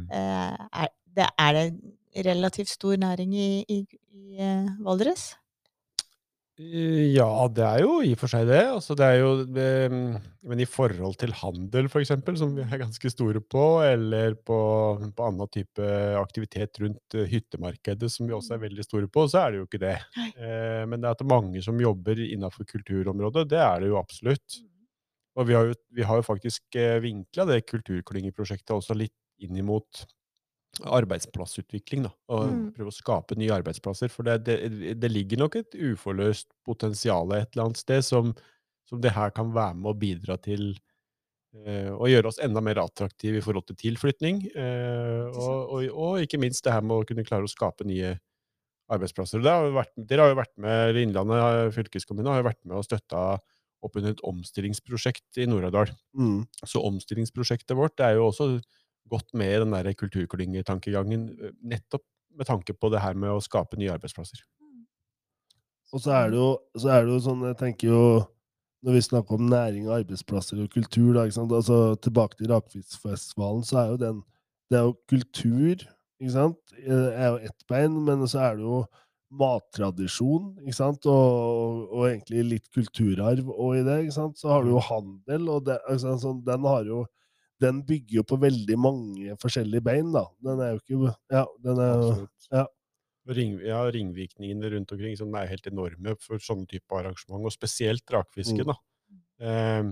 Eh, 0.09 0.65
er, 0.83 0.91
det, 1.17 1.29
er 1.37 1.57
det 1.59 2.25
relativt 2.25 2.69
stor 2.69 2.95
næring 2.97 3.35
i, 3.35 3.49
i, 3.69 3.81
i 4.15 4.39
eh, 4.41 4.69
Valdres? 4.85 5.33
Ja, 6.55 7.27
det 7.51 7.63
er 7.67 7.81
jo 7.83 7.97
i 7.99 8.13
og 8.15 8.19
for 8.21 8.31
seg 8.31 8.45
det. 8.47 8.61
Altså, 8.71 8.95
det 8.95 9.03
er 9.03 9.17
jo 9.19 9.31
det, 9.43 9.65
men 9.91 10.61
i 10.63 10.67
forhold 10.69 11.17
til 11.19 11.33
handel, 11.35 11.89
eksempel, 11.99 12.37
som 12.39 12.53
vi 12.55 12.63
er 12.63 12.79
ganske 12.79 13.11
store 13.11 13.41
på, 13.43 13.63
eller 13.83 14.37
på, 14.39 14.59
på 15.17 15.25
annen 15.27 15.51
type 15.51 15.89
aktivitet 16.15 16.79
rundt 16.79 17.17
eh, 17.19 17.27
hyttemarkedet, 17.27 18.07
som 18.13 18.29
vi 18.29 18.37
også 18.37 18.55
er 18.55 18.63
veldig 18.63 18.87
store 18.87 19.11
på, 19.11 19.25
så 19.27 19.41
er 19.41 19.51
det 19.51 19.59
jo 19.59 19.67
ikke 19.67 19.83
det. 19.83 19.97
Eh, 20.15 20.85
men 20.87 21.03
det 21.03 21.11
er 21.11 21.17
at 21.17 21.27
mange 21.27 21.65
som 21.65 21.81
jobber 21.83 22.23
innenfor 22.23 22.67
kulturområdet, 22.71 23.49
det 23.51 23.59
er 23.59 23.83
det 23.83 23.91
jo 23.91 23.99
absolutt. 23.99 24.61
Og 25.35 25.49
vi 25.49 25.59
har 25.59 25.67
jo, 25.67 25.75
vi 25.91 26.07
har 26.07 26.21
jo 26.21 26.29
faktisk 26.29 26.79
eh, 26.79 27.01
vinkla 27.03 27.49
det 27.51 27.65
kulturklyngeprosjektet 27.67 28.77
også 28.77 28.95
litt 28.95 29.15
inn 29.43 29.59
imot 29.59 30.05
arbeidsplassutvikling, 30.83 32.03
da. 32.07 32.11
Og 32.35 32.47
Mm. 32.49 32.73
prøve 32.75 32.91
å 32.91 32.95
skape 32.95 33.37
nye 33.39 33.53
arbeidsplasser. 33.55 34.09
For 34.11 34.23
det, 34.27 34.43
det, 34.45 34.95
det 34.99 35.11
ligger 35.11 35.37
nok 35.39 35.55
et 35.55 35.75
uforløst 35.75 36.49
potensial 36.65 37.31
et 37.33 37.47
eller 37.55 37.69
annet 37.69 37.77
sted 37.79 38.03
som, 38.03 38.33
som 38.89 38.99
det 39.01 39.13
her 39.15 39.31
kan 39.31 39.53
være 39.55 39.75
med 39.79 39.91
å 39.93 39.97
bidra 39.99 40.37
til 40.37 40.75
eh, 41.65 41.91
å 41.91 42.09
gjøre 42.09 42.27
oss 42.27 42.39
enda 42.43 42.61
mer 42.61 42.81
attraktive 42.83 43.39
i 43.39 43.45
forhold 43.45 43.67
til 43.71 43.79
tilflytning. 43.79 44.43
Eh, 44.55 45.25
og, 45.31 45.71
og, 45.77 45.89
og 45.95 46.21
ikke 46.25 46.39
minst 46.41 46.65
det 46.65 46.73
her 46.75 46.83
med 46.85 46.97
å 46.99 47.07
kunne 47.07 47.25
klare 47.27 47.47
å 47.47 47.51
skape 47.51 47.87
nye 47.87 48.17
arbeidsplasser. 48.91 49.41
Det 49.41 49.49
har 49.51 49.71
vært, 49.73 49.93
dere 49.97 50.21
har 50.27 50.33
jo 50.33 50.39
vært 50.43 50.53
med, 50.61 50.99
Innlandet 51.01 51.73
fylkeskommune 51.73 52.29
har 52.29 52.43
jo 52.43 52.49
vært 52.51 52.61
med 52.67 52.77
og 52.77 52.85
støtta 52.85 53.23
opp 53.85 53.97
under 53.99 54.13
et 54.15 54.21
omstillingsprosjekt 54.25 55.39
i 55.41 55.47
Nord-Aurdal. 55.49 55.91
Mm. 56.17 56.43
Så 56.65 56.81
omstillingsprosjektet 56.85 57.77
vårt 57.77 58.01
er 58.01 58.17
jo 58.17 58.27
også 58.29 58.47
gått 59.11 59.33
med 59.37 59.53
i 59.53 59.61
den 59.63 59.73
der 59.75 59.93
kulturklyngetankegangen, 59.97 61.29
eh, 61.39 61.55
nettopp 61.63 62.05
med 62.35 62.47
tanke 62.49 62.73
på 62.73 62.91
det 62.91 63.01
her 63.03 63.15
med 63.17 63.31
å 63.31 63.43
skape 63.43 63.77
nye 63.79 63.93
arbeidsplasser. 63.93 64.41
Og 65.93 66.01
så 66.03 66.11
er 66.17 66.31
det 66.33 66.39
jo, 66.39 66.49
så 66.75 66.91
er 66.91 67.05
det 67.05 67.13
jo 67.13 67.19
sånn, 67.23 67.43
jeg 67.51 67.59
tenker 67.61 67.93
jo 67.93 68.05
Når 68.85 68.93
vi 68.93 69.01
snakker 69.01 69.39
om 69.39 69.47
næring, 69.49 69.87
arbeidsplasser 69.89 70.59
og 70.61 70.67
kultur, 70.69 71.15
da, 71.15 71.23
ikke 71.25 71.33
sant? 71.39 71.53
Altså, 71.57 71.95
tilbake 72.05 72.37
til 72.37 72.51
Rakfiskfestivalen, 72.51 73.63
så 73.65 73.79
er 73.81 73.87
jo 73.89 73.95
den 73.97 74.19
Det 74.69 74.77
er 74.77 74.83
jo 74.85 74.91
kultur, 75.09 75.85
ikke 76.21 76.33
sant? 76.35 76.59
Det 76.75 76.99
er 77.15 77.31
jo 77.31 77.39
ett 77.47 77.65
bein, 77.71 77.95
men 78.05 78.21
så 78.29 78.43
er 78.45 78.59
det 78.59 78.67
jo 78.67 78.83
mattradisjon, 79.33 80.51
ikke 80.61 80.77
sant? 80.77 81.07
Og, 81.09 81.81
og 81.89 82.05
egentlig 82.11 82.45
litt 82.51 82.69
kulturarv 82.77 83.49
og 83.49 83.79
i 83.79 83.83
det, 83.87 83.97
ikke 84.03 84.17
sant? 84.19 84.37
Så 84.37 84.53
har 84.53 84.61
du 84.61 84.75
jo 84.75 84.85
handel, 84.85 85.49
og 85.49 85.65
det, 85.65 85.79
altså. 85.89 86.13
Sånn, 86.21 86.43
den 86.45 86.69
har 86.69 86.85
jo 86.85 87.01
den 87.63 87.81
bygger 87.87 88.19
jo 88.19 88.23
på 88.27 88.37
veldig 88.41 88.77
mange 88.79 89.35
forskjellige 89.41 89.83
bein, 89.85 90.09
da. 90.13 90.25
Den 90.43 90.63
er 90.63 90.73
jo 90.73 90.81
ikke 90.81 91.13
Ja, 91.31 91.45
den 91.63 91.83
er 91.83 91.93
jo 91.93 92.09
ja. 92.51 92.65
Ring, 93.25 93.55
ja, 93.65 93.79
ringvirkningene 93.89 94.69
rundt 94.75 94.91
omkring 94.93 95.15
som 95.17 95.33
er 95.39 95.47
helt 95.49 95.65
enorme 95.65 96.13
for 96.21 96.41
sånne 96.41 96.67
type 96.69 96.93
arrangement, 96.93 97.47
og 97.47 97.53
spesielt 97.55 98.03
drakfisken. 98.05 98.61
Mm. 98.61 98.73
da. 98.73 98.75
Eh, 99.45 99.87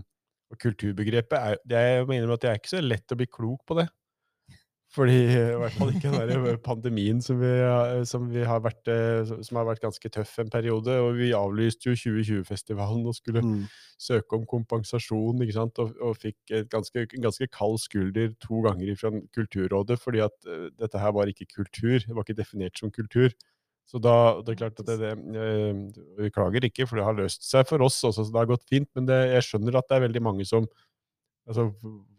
og 0.53 0.59
kulturbegrepet 0.61 1.39
er, 1.39 1.57
det 1.65 1.79
er, 1.79 1.95
jeg 1.97 2.09
mener 2.11 2.35
at 2.35 2.43
det 2.43 2.51
er 2.51 2.59
ikke 2.59 2.75
så 2.75 2.83
lett 2.83 3.15
å 3.15 3.17
bli 3.17 3.25
klok 3.31 3.63
på 3.65 3.79
det. 3.79 3.87
Fordi, 4.93 5.13
I 5.25 5.37
hvert 5.57 5.73
fall 5.73 5.89
ikke 5.95 6.09
den 6.29 6.57
pandemien 6.61 7.17
som, 7.25 7.39
vi, 7.41 7.47
har- 7.65 8.03
som, 8.05 8.27
vi 8.29 8.43
har 8.45 8.59
vært, 8.61 8.85
eh, 8.93 9.31
som 9.41 9.57
har 9.57 9.65
vært 9.65 9.81
ganske 9.81 10.09
tøff 10.13 10.35
en 10.43 10.51
periode. 10.53 10.93
og 11.01 11.15
Vi 11.17 11.31
avlyste 11.33 11.89
jo 11.89 11.95
2020-festivalen 11.97 13.07
og 13.09 13.15
skulle 13.17 13.41
Mm. 13.41 13.63
søke 13.97 14.37
om 14.37 14.45
kompensasjon, 14.45 15.41
ikke 15.41 15.55
sant? 15.57 15.79
Og, 15.81 15.95
og 15.99 16.13
fikk 16.21 16.37
et 16.53 16.69
ganske, 16.69 17.07
en 17.09 17.25
ganske 17.25 17.47
kald 17.49 17.79
skulder 17.81 18.35
to 18.39 18.61
ganger 18.61 18.93
fra 18.99 19.09
Kulturrådet, 19.33 19.97
fordi 19.99 20.21
at 20.21 20.35
eh, 20.45 20.69
dette 20.77 20.99
her 21.01 21.11
var 21.17 21.25
ikke 21.31 21.49
kultur, 21.55 21.97
det 21.97 22.13
var 22.13 22.21
ikke 22.27 22.37
definert 22.43 22.77
som 22.77 22.91
kultur. 22.93 23.33
Så 23.89 23.99
da, 23.99 24.13
det 24.45 24.53
er 24.53 24.59
klart 24.61 24.77
at 24.79 24.85
det, 24.87 24.99
det 25.01 25.41
eh, 25.41 25.81
Vi 26.21 26.29
klager 26.29 26.63
ikke, 26.69 26.85
for 26.87 26.95
det 27.01 27.03
har 27.07 27.17
løst 27.17 27.43
seg 27.49 27.65
for 27.67 27.81
oss 27.81 27.97
også, 28.05 28.27
så 28.27 28.31
det 28.31 28.43
har 28.43 28.51
gått 28.53 28.69
fint. 28.69 28.87
Men 28.95 29.09
det, 29.09 29.17
jeg 29.33 29.43
skjønner 29.49 29.75
at 29.81 29.89
det 29.89 29.97
er 29.97 30.05
veldig 30.05 30.21
mange 30.29 30.45
som 30.45 30.69
Altså, 31.49 31.65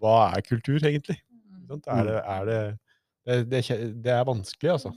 hva 0.03 0.35
er 0.37 0.43
kultur, 0.45 0.83
egentlig? 0.85 1.17
Er 1.71 2.09
det, 2.09 2.19
er 2.21 2.45
det, 2.49 2.61
det, 3.25 3.39
det, 3.51 3.79
det 4.05 4.13
er 4.13 4.29
vanskelig, 4.29 4.77
altså. 4.77 4.95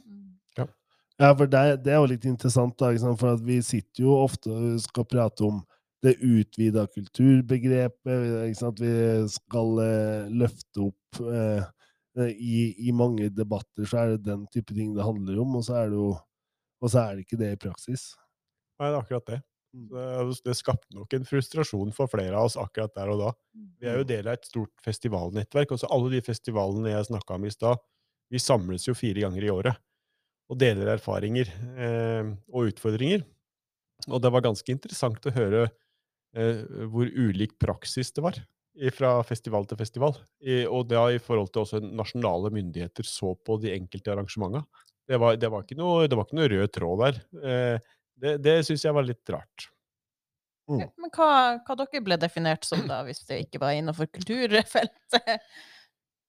Ja, 1.17 1.31
for 1.33 1.49
det, 1.49 1.61
det 1.81 1.93
er 1.93 1.97
jo 1.97 2.09
litt 2.11 2.27
interessant, 2.29 2.75
da, 2.77 2.91
ikke 2.93 3.01
sant? 3.01 3.19
for 3.21 3.33
at 3.33 3.41
vi 3.45 3.57
sitter 3.65 4.03
jo 4.03 4.19
ofte 4.21 4.53
og 4.53 4.77
skal 4.83 5.07
prate 5.09 5.47
om 5.47 5.63
det 6.05 6.13
utvida 6.21 6.83
kulturbegrepet. 6.93 8.27
Ikke 8.45 8.59
sant? 8.59 8.81
Vi 8.83 8.91
skal 9.33 9.81
eh, 9.81 10.29
løfte 10.43 10.83
opp 10.91 11.21
eh, 11.25 11.63
eh, 12.21 12.29
i, 12.37 12.59
I 12.85 12.93
mange 12.93 13.31
debatter 13.33 13.89
så 13.89 14.03
er 14.03 14.13
det 14.13 14.27
den 14.27 14.45
type 14.53 14.77
ting 14.77 14.93
det 14.93 15.07
handler 15.07 15.41
om, 15.41 15.57
og 15.57 15.65
så 15.65 15.79
er 15.81 15.93
det 15.93 15.97
jo 15.97 16.11
og 16.77 16.91
så 16.93 17.01
er 17.01 17.15
det 17.17 17.25
ikke 17.25 17.39
det 17.41 17.51
i 17.55 17.59
praksis. 17.61 18.11
Nei, 18.77 18.91
det 18.91 18.93
er 18.93 19.01
akkurat 19.01 19.29
det. 19.31 19.39
Mm. 19.77 19.87
Det, 19.93 20.37
det 20.47 20.55
skapte 20.57 20.97
nok 20.97 21.13
en 21.13 21.27
frustrasjon 21.27 21.93
for 21.95 22.09
flere 22.11 22.33
av 22.33 22.49
oss 22.49 22.57
akkurat 22.59 22.95
der 22.97 23.11
og 23.13 23.21
da. 23.21 23.31
Vi 23.77 23.89
er 23.89 24.01
jo 24.01 24.07
del 24.09 24.29
av 24.29 24.39
et 24.39 24.49
stort 24.49 24.73
festivalnettverk. 24.83 25.75
Også 25.75 25.89
alle 25.93 26.15
de 26.15 26.23
festivalene 26.25 26.95
jeg 26.95 27.09
snakka 27.11 27.37
om 27.37 27.45
i 27.45 27.53
stad, 27.53 27.83
vi 28.33 28.41
samles 28.43 28.87
jo 28.89 28.97
fire 28.97 29.23
ganger 29.23 29.45
i 29.45 29.53
året 29.53 29.83
og 30.47 30.59
deler 30.59 30.93
erfaringer 30.93 31.49
eh, 31.75 32.29
og 32.53 32.71
utfordringer. 32.71 33.25
Og 34.07 34.21
det 34.23 34.31
var 34.31 34.45
ganske 34.45 34.71
interessant 34.71 35.25
å 35.27 35.33
høre 35.35 35.65
eh, 35.67 36.61
hvor 36.91 37.09
ulik 37.11 37.57
praksis 37.59 38.13
det 38.15 38.23
var 38.23 38.39
fra 38.93 39.15
festival 39.25 39.65
til 39.67 39.79
festival. 39.79 40.17
I, 40.39 40.63
og 40.69 40.87
da 40.91 41.07
i 41.11 41.21
forhold 41.21 41.49
til 41.51 41.63
også 41.63 41.81
nasjonale 41.81 42.51
myndigheter 42.53 43.07
så 43.09 43.33
på 43.35 43.57
de 43.63 43.73
enkelte 43.73 44.13
arrangementene. 44.13 44.63
Det 45.07 45.17
var, 45.23 45.37
det 45.39 45.49
var, 45.49 45.63
ikke, 45.63 45.77
noe, 45.79 46.07
det 46.09 46.17
var 46.19 46.27
ikke 46.27 46.37
noe 46.37 46.49
rød 46.51 46.71
tråd 46.75 47.03
der. 47.03 47.19
Eh, 47.47 47.93
det 48.21 48.37
det 48.45 48.59
syns 48.67 48.85
jeg 48.85 48.95
var 48.97 49.05
litt 49.07 49.33
rart. 49.33 49.69
Mm. 50.67 50.81
Ja, 50.83 50.87
Men 50.99 51.11
hva, 51.15 51.31
hva 51.63 51.77
dere 51.79 52.03
ble 52.03 52.17
definert 52.19 52.67
som, 52.67 52.81
da, 52.89 52.99
hvis 53.07 53.23
det 53.29 53.43
ikke 53.45 53.61
var 53.63 53.75
innenfor 53.77 54.09
kulturfeltet? 54.11 55.43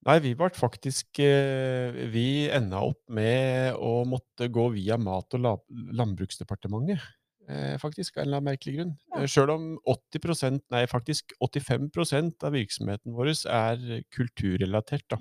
Nei, 0.06 0.18
vi 0.22 0.30
ble 0.38 0.46
faktisk 0.54 1.18
eh, 1.24 1.96
Vi 2.14 2.46
enda 2.54 2.84
opp 2.86 3.00
med 3.10 3.74
å 3.82 4.04
måtte 4.06 4.46
gå 4.52 4.68
via 4.76 4.96
Mat- 5.00 5.34
og 5.34 5.64
landbruksdepartementet. 5.98 7.02
Eh, 7.48 7.74
faktisk, 7.80 8.16
av 8.16 8.22
en 8.22 8.28
eller 8.28 8.38
annen 8.38 8.50
merkelig 8.52 8.76
grunn. 8.76 8.94
Ja. 9.08 9.22
Eh, 9.22 9.28
Sjøl 9.32 9.52
om 9.54 9.66
80% 9.88 10.62
nei 10.74 10.84
faktisk 10.90 11.34
85% 11.44 12.44
av 12.46 12.54
virksomheten 12.54 13.16
vår 13.16 13.32
er 13.32 14.04
kulturrelatert. 14.14 15.06
da. 15.10 15.18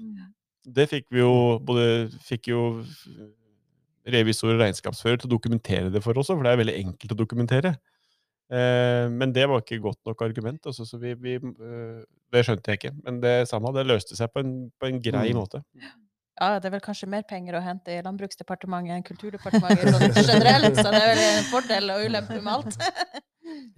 Det 0.67 0.89
fikk 0.91 1.07
vi 1.15 1.23
jo 1.23 1.57
både 1.63 2.11
fikk 2.27 2.51
jo 2.51 2.61
revisor 4.13 4.53
og 4.55 4.61
regnskapsfører 4.63 5.21
til 5.21 5.29
å 5.29 5.35
dokumentere 5.35 5.91
det 5.93 6.01
for 6.05 6.17
oss, 6.19 6.31
for 6.31 6.45
det 6.45 6.53
er 6.55 6.61
veldig 6.63 6.75
enkelt 6.85 7.13
å 7.15 7.19
dokumentere. 7.19 7.75
Eh, 8.47 9.05
men 9.11 9.33
det 9.35 9.43
var 9.51 9.59
ikke 9.63 9.81
godt 9.83 9.99
nok 10.07 10.21
argument, 10.23 10.69
altså, 10.69 10.85
så 10.87 10.99
vi, 11.01 11.11
vi 11.19 11.33
eh, 11.35 12.03
Det 12.31 12.45
skjønte 12.47 12.71
jeg 12.71 12.79
ikke. 12.79 12.93
Men 13.03 13.21
det 13.23 13.35
samme, 13.49 13.73
det 13.75 13.87
løste 13.89 14.15
seg 14.15 14.31
på 14.31 14.43
en, 14.43 14.53
på 14.79 14.87
en 14.87 15.01
grei 15.03 15.31
Mm. 15.33 15.41
måte. 15.41 15.63
Ja, 16.37 16.59
det 16.61 16.69
er 16.69 16.75
vel 16.75 16.83
kanskje 16.85 17.07
mer 17.09 17.23
penger 17.25 17.55
å 17.57 17.63
hente 17.65 17.89
i 17.95 18.01
Landbruksdepartementet 18.05 18.93
enn 18.93 19.05
Kulturdepartementet 19.07 19.89
sånn 19.89 20.13
generelt, 20.29 20.77
så 20.77 20.91
det 20.93 20.99
er 21.01 21.07
vel 21.09 21.21
en 21.23 21.47
fordel 21.49 21.89
og 21.95 22.03
ulempe 22.05 22.37
med 22.37 22.51
alt. 22.53 22.77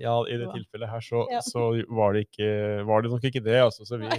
Ja, 0.01 0.15
i 0.27 0.35
det 0.41 0.49
tilfellet 0.51 0.89
her 0.91 1.03
så, 1.05 1.21
så 1.45 1.69
var, 1.87 2.17
det 2.17 2.25
ikke, 2.27 2.49
var 2.89 3.05
det 3.05 3.11
nok 3.13 3.25
ikke 3.29 3.43
det, 3.45 3.55
altså. 3.63 3.85
Så 3.87 3.99
vi, 4.01 4.09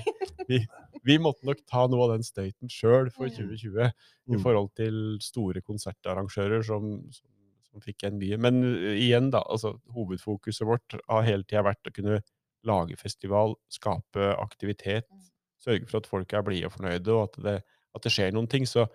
vi, 0.49 0.61
vi 1.07 1.17
måtte 1.19 1.47
nok 1.49 1.63
ta 1.71 1.87
noe 1.89 2.05
av 2.07 2.15
den 2.17 2.25
støyten 2.27 2.69
sjøl 2.73 3.11
for 3.15 3.27
Mm. 3.29 3.37
2020 3.37 3.91
i 3.91 4.35
Mm. 4.37 4.43
forhold 4.43 4.71
til 4.77 5.19
store 5.21 5.61
konsertarrangører 5.63 6.63
som, 6.67 7.11
som, 7.13 7.27
som 7.71 7.81
fikk 7.81 8.05
en 8.05 8.19
mye. 8.19 8.37
Men 8.39 8.63
uh, 8.65 8.93
igjen, 8.95 9.31
da. 9.31 9.43
altså 9.49 9.77
Hovedfokuset 9.95 10.67
vårt 10.67 10.99
har 11.09 11.23
hele 11.27 11.45
tida 11.45 11.63
vært 11.65 11.87
å 11.89 11.95
kunne 11.95 12.21
lage 12.65 12.97
festival, 13.01 13.55
skape 13.73 14.35
aktivitet, 14.39 15.07
Mm. 15.11 15.27
sørge 15.61 15.87
for 15.89 15.99
at 15.99 16.07
folk 16.07 16.33
er 16.33 16.43
blide 16.43 16.67
og 16.67 16.73
fornøyde, 16.73 17.09
og 17.13 17.23
at 17.29 17.43
det, 17.45 17.63
at 17.95 18.03
det 18.03 18.13
skjer 18.13 18.33
noen 18.33 18.49
ting. 18.49 18.65
Så, 18.67 18.87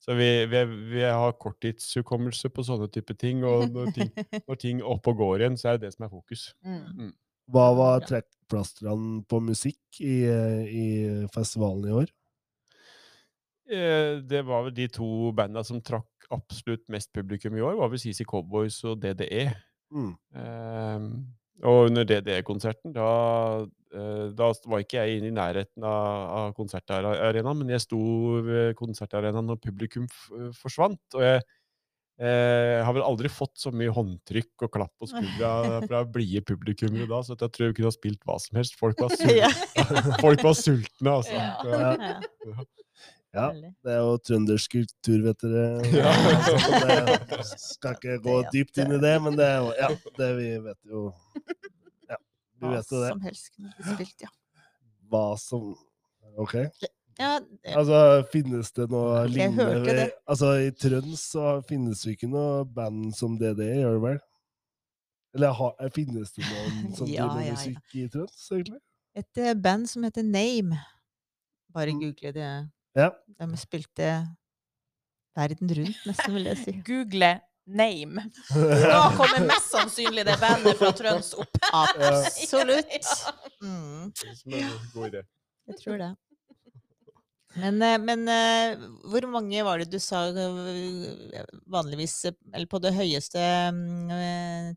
så 0.00 0.14
vi, 0.16 0.44
vi, 0.46 0.64
vi 0.92 1.00
har 1.04 1.32
korttidshukommelse 1.40 2.48
på 2.52 2.64
sånne 2.64 2.90
type 2.92 3.14
ting, 3.16 3.42
og 3.44 3.70
når 3.72 3.92
ting, 3.96 4.10
når 4.48 4.56
ting 4.60 4.82
opp 4.82 5.06
og 5.08 5.16
går 5.16 5.40
igjen, 5.40 5.56
så 5.60 5.68
er 5.72 5.78
det 5.78 5.88
det 5.88 5.94
som 5.96 6.04
er 6.06 6.12
fokus. 6.12 6.54
Mm. 6.64 7.12
Hva 7.52 7.66
var 7.76 8.00
Bra. 8.00 8.08
Trekkplasterne 8.44 9.24
på 9.28 9.40
musikk 9.40 10.00
i, 10.00 10.24
i 10.68 11.26
festivalen 11.34 11.88
i 11.88 11.92
år? 11.92 12.10
Eh, 13.70 14.22
Det 14.22 14.42
var 14.44 14.64
vel 14.64 14.74
de 14.74 14.88
to 14.88 15.32
banda 15.32 15.64
som 15.64 15.80
trakk 15.80 16.06
absolutt 16.30 16.88
mest 16.88 17.12
publikum 17.12 17.56
i 17.56 17.62
år, 17.62 17.76
var 17.76 17.88
vel 17.88 17.98
CC 17.98 18.24
Cowboys 18.24 18.82
og 18.84 19.00
DDE. 19.00 19.52
Mm. 19.92 20.14
Um, 20.34 21.26
og 21.62 21.86
under 21.88 22.04
DDE-konserten, 22.04 22.92
da, 22.92 23.66
eh, 23.94 24.30
da 24.34 24.52
var 24.66 24.80
ikke 24.82 25.04
jeg 25.04 25.18
inne 25.20 25.30
i 25.30 25.36
nærheten 25.36 25.84
av, 25.84 26.30
av 26.38 26.54
konsertarenaen, 26.56 27.58
men 27.58 27.70
jeg 27.70 27.84
sto 27.84 28.00
ved 28.42 28.74
konsertarenaen 28.74 29.46
når 29.46 29.60
publikum 29.62 30.08
forsvant. 30.58 31.00
Og 31.14 31.22
jeg 31.22 31.44
eh, 32.20 32.78
har 32.86 32.94
vel 32.94 33.02
aldri 33.06 33.30
fått 33.32 33.56
så 33.58 33.72
mye 33.74 33.90
håndtrykk 33.94 34.66
og 34.66 34.70
klapp 34.76 34.92
på 35.00 35.08
skuldra 35.10 35.50
fra 35.88 36.04
blide 36.06 36.44
publikummere 36.46 37.08
da, 37.10 37.22
så 37.26 37.34
jeg 37.34 37.50
tror 37.56 37.72
vi 37.72 37.76
kunne 37.80 37.90
ha 37.90 37.96
spilt 37.96 38.22
hva 38.28 38.36
som 38.42 38.60
helst. 38.60 38.78
Folk 38.78 39.00
var, 39.02 39.14
sul 39.16 39.34
Ja. 39.42 39.50
Folk 40.24 40.44
var 40.46 40.56
sultne, 40.58 41.16
altså. 41.18 41.34
Ja. 41.34 41.92
Ja. 41.98 42.64
Ja. 43.34 43.48
Det 43.82 43.90
er 43.90 43.98
jo 43.98 44.12
trøndersk 44.22 44.76
kultur, 44.76 45.24
vet 45.24 45.40
dere. 45.42 45.64
Ja. 45.90 46.12
Så 46.46 46.82
det 46.86 47.48
skal 47.58 47.96
ikke 47.98 48.20
gå 48.22 48.36
dypt 48.54 48.78
inn 48.78 48.94
i 48.94 49.00
det, 49.02 49.14
men 49.24 49.34
det 49.40 49.48
er 49.50 49.56
jo 49.58 49.72
Ja, 49.80 49.88
det 50.20 50.28
vi 50.38 50.46
vet 50.68 50.78
jo 50.86 51.00
Ja, 52.12 52.20
vi 52.62 52.68
Hva 52.68 52.76
vet 52.76 52.92
jo 52.94 53.00
det. 53.02 53.08
som 53.10 53.24
helst 53.26 53.50
kunne 53.56 53.72
bli 53.74 53.96
spilt, 53.96 54.22
ja. 54.28 54.30
Hva 55.10 55.24
som 55.42 55.72
OK. 56.38 56.54
Ja 57.18 57.38
det- 57.40 57.74
Altså, 57.76 57.98
finnes 58.32 58.72
det 58.72 58.88
noe 58.90 59.26
lignende 59.28 59.84
det. 59.86 60.06
Altså, 60.28 60.52
i 60.66 60.70
Trøns 60.70 61.22
så 61.32 61.60
finnes 61.68 62.02
det 62.02 62.16
ikke 62.16 62.28
noe 62.30 62.64
band 62.64 63.14
som 63.16 63.36
DDE, 63.38 63.70
gjør 63.82 63.98
det 63.98 64.02
vel? 64.08 64.18
Eller 65.34 65.52
ha, 65.58 65.70
finnes 65.90 66.32
det 66.36 66.44
noen 66.46 66.94
som 66.98 67.06
Ja, 67.10 67.26
driver 67.26 67.34
med 67.34 67.46
ja, 67.46 67.52
ja. 67.52 67.56
musikk 67.58 67.94
i 67.94 68.08
Trøns, 68.08 68.48
egentlig? 68.52 68.80
Et 69.14 69.38
eh, 69.38 69.54
band 69.54 69.88
som 69.90 70.02
heter 70.02 70.22
Name. 70.26 70.78
Bare 71.74 71.90
Mm. 71.94 72.00
google 72.00 72.32
det. 72.32 72.70
Ja. 72.96 73.10
De 73.40 73.56
spilte 73.58 74.08
verden 75.36 75.70
rundt, 75.78 75.96
nesten, 76.06 76.34
vil 76.34 76.44
jeg 76.44 76.58
si. 76.58 76.72
Google 76.86 77.40
name. 77.66 78.22
Da 78.92 79.08
kommer 79.16 79.46
mest 79.48 79.70
sannsynlig 79.72 80.24
det 80.28 80.36
bandet 80.38 80.76
fra 80.78 80.90
Trøns 80.94 81.32
opp. 81.34 81.56
Absolutt. 81.72 82.92
Ja. 82.92 83.32
Mm, 83.62 84.12
jeg 84.46 85.78
tror 85.80 85.98
det. 85.98 86.14
Men, 87.60 87.82
eh, 87.82 87.98
men 88.02 88.28
eh, 88.28 88.86
hvor 89.10 89.26
mange 89.30 89.62
var 89.66 89.78
det 89.82 89.90
du 89.92 90.00
sa 90.02 90.24
eh, 90.30 91.44
vanligvis 91.70 92.16
Eller 92.32 92.66
på 92.70 92.80
det 92.82 92.94
høyeste 92.96 93.42
mm, 93.74 94.74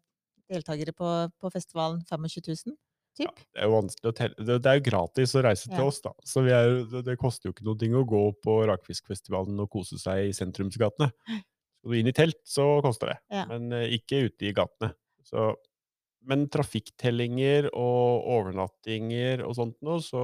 deltakere 0.51 0.93
på, 0.95 1.07
på 1.41 1.51
festivalen? 1.53 2.03
25 2.05 2.43
000? 2.67 2.77
Typ? 3.17 3.39
Det 3.49 3.63
er 3.63 3.65
jo 3.65 3.73
vanskelig 3.73 4.11
å 4.11 4.15
telle. 4.19 4.45
Det, 4.45 4.59
det 4.61 4.69
er 4.69 4.77
jo 4.77 4.85
gratis 4.91 5.31
å 5.33 5.41
reise 5.41 5.71
til 5.71 5.81
Ja. 5.81 5.87
oss, 5.89 5.97
da. 6.05 6.11
Så 6.21 6.43
vi 6.45 6.51
er, 6.53 6.83
det, 6.91 7.01
det 7.07 7.15
koster 7.17 7.49
jo 7.49 7.55
ikke 7.55 7.65
noe 7.65 7.79
ting 7.81 7.95
å 7.97 8.03
gå 8.05 8.19
på 8.45 8.59
Rakfiskfestivalen 8.69 9.57
og 9.63 9.71
kose 9.73 9.97
seg 9.97 10.27
i 10.27 10.35
sentrumsgatene. 10.37 11.09
Skal 11.25 11.95
du 11.95 11.97
inn 11.97 12.11
i 12.11 12.13
telt, 12.13 12.37
så 12.45 12.67
koster 12.85 13.15
det. 13.15 13.17
Ja. 13.33 13.47
Men 13.49 13.73
ikke 13.97 14.27
ute 14.29 14.51
i 14.51 14.53
gatene. 14.53 14.91
Så, 15.25 15.47
men 16.29 16.45
trafikktellinger 16.53 17.71
og 17.73 18.29
overnattinger 18.37 19.41
og 19.47 19.57
sånt 19.57 19.79
noe, 19.81 19.97
så, 20.05 20.23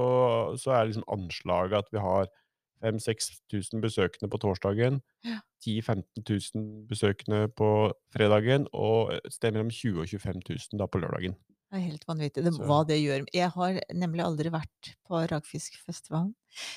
så 0.60 0.76
er 0.78 0.92
liksom 0.92 1.08
anslaget 1.18 1.82
at 1.82 1.90
vi 1.90 2.02
har 2.06 2.30
5000-6000 2.84 3.82
besøkende 3.82 4.30
på 4.30 4.40
torsdagen, 4.42 5.00
Ja. 5.24 5.40
10 5.64 5.80
000-15 5.80 6.54
000 6.54 6.86
besøkende 6.90 7.48
på 7.56 7.68
fredagen, 8.12 8.68
og 8.72 9.14
et 9.16 9.32
sted 9.32 9.54
mellom 9.56 9.70
20 9.72 9.94
000 9.96 10.04
og 10.04 10.08
25 10.12 10.42
000 10.74 10.80
da 10.82 10.86
på 10.86 11.00
lørdagen. 11.00 11.36
Det 11.72 11.80
er 11.80 11.86
helt 11.88 12.04
vanvittig 12.06 12.44
det, 12.44 12.52
hva 12.68 12.82
det 12.86 13.00
gjør. 13.00 13.24
Jeg 13.34 13.50
har 13.50 13.78
nemlig 13.96 14.22
aldri 14.22 14.52
vært 14.54 14.92
på 15.08 15.22
Rakfiskfestivalen. 15.32 16.34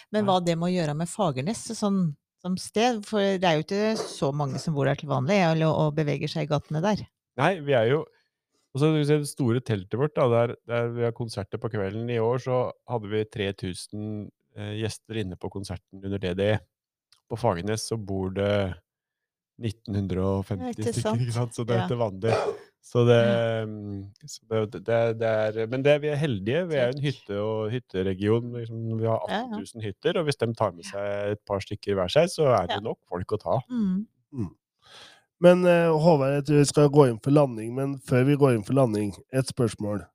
Men 0.10 0.24
Nei. 0.24 0.30
hva 0.32 0.40
det 0.42 0.56
må 0.58 0.72
gjøre 0.74 0.96
med 0.98 1.12
Fagernes 1.12 1.68
sånn, 1.78 2.16
som 2.42 2.56
sted, 2.58 3.04
for 3.06 3.22
det 3.38 3.46
er 3.46 3.60
jo 3.60 3.66
ikke 3.66 3.98
så 4.00 4.32
mange 4.34 4.62
som 4.62 4.74
bor 4.78 4.90
der 4.90 4.98
til 4.98 5.12
vanlig, 5.12 5.38
eller, 5.52 5.70
og 5.70 5.98
beveger 5.98 6.32
seg 6.32 6.48
i 6.48 6.52
gatene 6.54 6.82
der. 6.82 7.04
Nei, 7.38 7.52
vi 7.66 7.76
er 7.78 7.92
jo 7.92 8.06
altså, 8.74 8.92
hvis 8.96 9.12
Det 9.12 9.20
store 9.30 9.62
teltet 9.66 10.00
vårt, 10.00 10.16
da, 10.18 10.28
der, 10.34 10.56
der 10.70 10.90
vi 10.96 11.06
har 11.06 11.16
konserter 11.18 11.62
på 11.62 11.70
kvelden 11.74 12.10
i 12.14 12.20
år, 12.22 12.42
så 12.42 12.60
hadde 12.90 13.12
vi 13.12 13.24
3000 13.38 14.02
eh, 14.02 14.32
gjester 14.58 15.18
inne 15.24 15.38
på 15.40 15.50
konserten 15.54 16.04
under 16.04 16.18
DDE. 16.20 16.60
På 17.30 17.38
Fagernes 17.38 17.88
så 17.90 17.98
bor 18.00 18.30
det 18.36 18.74
1950 19.60 20.86
Ja, 20.86 20.92
stykker, 20.94 21.22
ikke 21.22 21.34
sant? 21.36 21.54
så 21.58 21.66
det 21.66 21.76
er 21.76 21.88
Ja. 21.90 21.96
vanlig. 21.98 22.34
Så 22.88 23.02
det, 23.06 23.68
mm, 23.68 24.04
så 24.26 24.66
det, 24.72 24.84
det, 24.86 25.20
det 25.20 25.28
er 25.28 25.68
Men 25.68 25.82
det, 25.84 25.96
vi 26.02 26.08
er 26.08 26.16
heldige. 26.16 26.68
Vi 26.70 26.76
er 26.76 26.88
en 26.94 27.02
hytte- 27.04 27.40
og 27.42 27.72
hytteregion. 27.74 28.54
Liksom, 28.54 28.98
vi 29.00 29.06
har 29.06 29.20
Ja, 29.28 29.42
18 29.44 29.52
ja. 29.52 29.58
000 29.76 29.84
hytter, 29.84 30.18
og 30.20 30.26
hvis 30.26 30.38
de 30.40 30.54
tar 30.54 30.72
med 30.72 30.86
seg 30.86 31.32
et 31.34 31.42
par 31.46 31.60
stykker 31.60 31.96
hver 31.98 32.08
seg, 32.08 32.30
så 32.30 32.48
er 32.54 32.68
det 32.68 32.78
Ja. 32.78 32.80
nok 32.80 33.00
folk 33.10 33.28
å 33.28 33.40
ta. 33.42 33.60
Mm. 33.70 34.06
Men 35.42 35.66
eh, 35.66 35.90
Håvard, 35.92 36.34
jeg 36.34 36.46
tror 36.46 36.58
vi 36.58 36.66
skal 36.66 36.90
gå 36.90 37.10
inn 37.10 37.20
for 37.20 37.32
landing. 37.32 37.76
Men 37.76 37.98
før 38.00 38.24
vi 38.26 38.36
går 38.38 38.56
inn 38.56 38.64
for 38.64 38.74
landing, 38.74 39.12
et 39.34 39.46
spørsmål. 39.46 40.06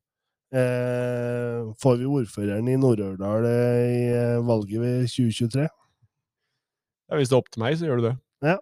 Eh, 0.52 1.70
får 1.80 1.94
vi 2.02 2.08
ordføreren 2.12 2.66
i 2.68 2.74
Nord-Aurdal 2.76 3.46
eh, 3.48 3.84
i 3.88 4.00
eh, 4.12 4.40
valget 4.44 4.82
ved 4.82 5.06
2023? 5.08 5.62
Ja, 5.64 7.16
hvis 7.16 7.30
det 7.30 7.36
er 7.36 7.40
opp 7.40 7.48
til 7.52 7.62
meg, 7.64 7.78
så 7.80 7.88
gjør 7.88 8.02
du 8.02 8.08
det. 8.10 8.16
Ja, 8.44 8.58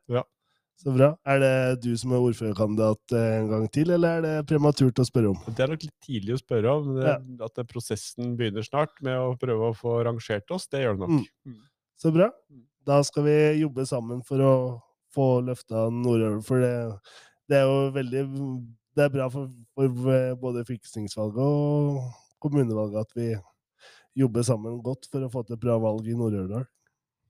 Så 0.80 0.94
bra. 0.94 1.10
Er 1.28 1.40
det 1.42 1.82
du 1.82 1.90
som 1.98 2.14
er 2.14 2.22
ordførerkandidat 2.24 3.14
eh, 3.18 3.32
en 3.40 3.50
gang 3.50 3.66
til, 3.74 3.90
eller 3.96 4.20
er 4.20 4.22
det 4.24 4.46
prematurt 4.48 5.02
å 5.02 5.06
spørre 5.08 5.32
om? 5.34 5.42
Det 5.50 5.64
er 5.66 5.74
nok 5.74 5.82
litt 5.88 5.96
tidlig 6.06 6.36
å 6.36 6.40
spørre 6.40 6.76
om. 6.78 6.92
Det, 6.96 7.16
At 7.44 7.60
prosessen 7.68 8.36
begynner 8.38 8.64
snart 8.64 8.94
med 9.04 9.18
å 9.18 9.34
prøve 9.40 9.72
å 9.72 9.76
få 9.76 9.98
rangert 10.06 10.54
oss, 10.54 10.70
det 10.70 10.84
gjør 10.84 10.96
det 10.96 11.08
nok. 11.08 11.58
Så 12.00 12.14
bra. 12.14 12.30
Da 12.88 13.02
skal 13.04 13.26
vi 13.26 13.36
jobbe 13.60 13.84
sammen 13.86 14.22
for 14.24 14.40
å 14.46 14.54
få 15.12 15.26
løfta 15.44 15.88
Nord-Aurdal, 15.92 16.40
for 16.46 16.62
det, 16.62 16.74
det 17.50 17.58
er 17.60 17.66
jo 17.66 17.90
veldig 17.98 18.22
Det 19.00 19.06
er 19.06 19.12
bra 19.14 19.30
for, 19.32 19.48
for 19.78 20.18
både 20.42 20.66
fylkestingsvalget 20.68 21.38
og 21.40 22.02
kommunevalget 22.44 23.00
at 23.00 23.14
vi 23.16 23.28
jobber 24.20 24.44
sammen 24.44 24.82
godt 24.84 25.06
for 25.08 25.24
å 25.24 25.30
få 25.32 25.40
til 25.46 25.56
et 25.56 25.62
bra 25.62 25.78
valg 25.80 26.04
i 26.04 26.16
Nord-Aurdal. 26.18 26.66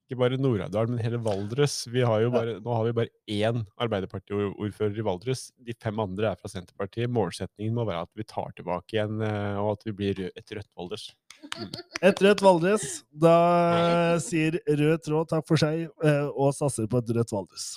Ikke 0.03 0.19
bare 0.19 0.41
Nord-Aurdal, 0.41 0.89
men 0.91 0.99
hele 0.99 1.21
Valdres. 1.23 1.85
Vi 1.87 2.03
har 2.03 2.25
jo 2.25 2.33
Ja. 2.35 2.59
Nå 2.59 2.75
har 2.75 2.89
vi 2.89 2.93
bare 2.97 3.15
én 3.29 3.63
Arbeiderparti-ordfører 3.79 4.99
i 4.99 5.07
Valdres. 5.07 5.53
De 5.63 5.73
fem 5.79 6.01
andre 6.03 6.33
er 6.33 6.41
fra 6.41 6.51
Senterpartiet. 6.51 7.07
Målsettingen 7.07 7.77
må 7.79 7.87
være 7.87 8.03
at 8.03 8.11
vi 8.19 8.25
tar 8.25 8.51
tilbake 8.57 8.99
igjen, 8.99 9.23
eh, 9.23 9.63
og 9.63 9.79
at 9.79 9.87
vi 9.87 9.93
blir 9.93 10.25
et 10.35 10.51
rødt 10.51 10.75
Valdres. 10.75 11.15
Et 12.03 12.23
rødt 12.27 12.43
Valdres. 12.43 13.05
Da 13.15 14.19
sier 14.19 14.59
Rød 14.67 15.07
tråd 15.07 15.31
takk 15.31 15.47
for 15.47 15.57
seg, 15.57 15.87
eh, 16.03 16.27
og 16.35 16.51
satser 16.59 16.91
på 16.91 16.99
et 16.99 17.15
rødt 17.15 17.31
Valdres. 17.31 17.77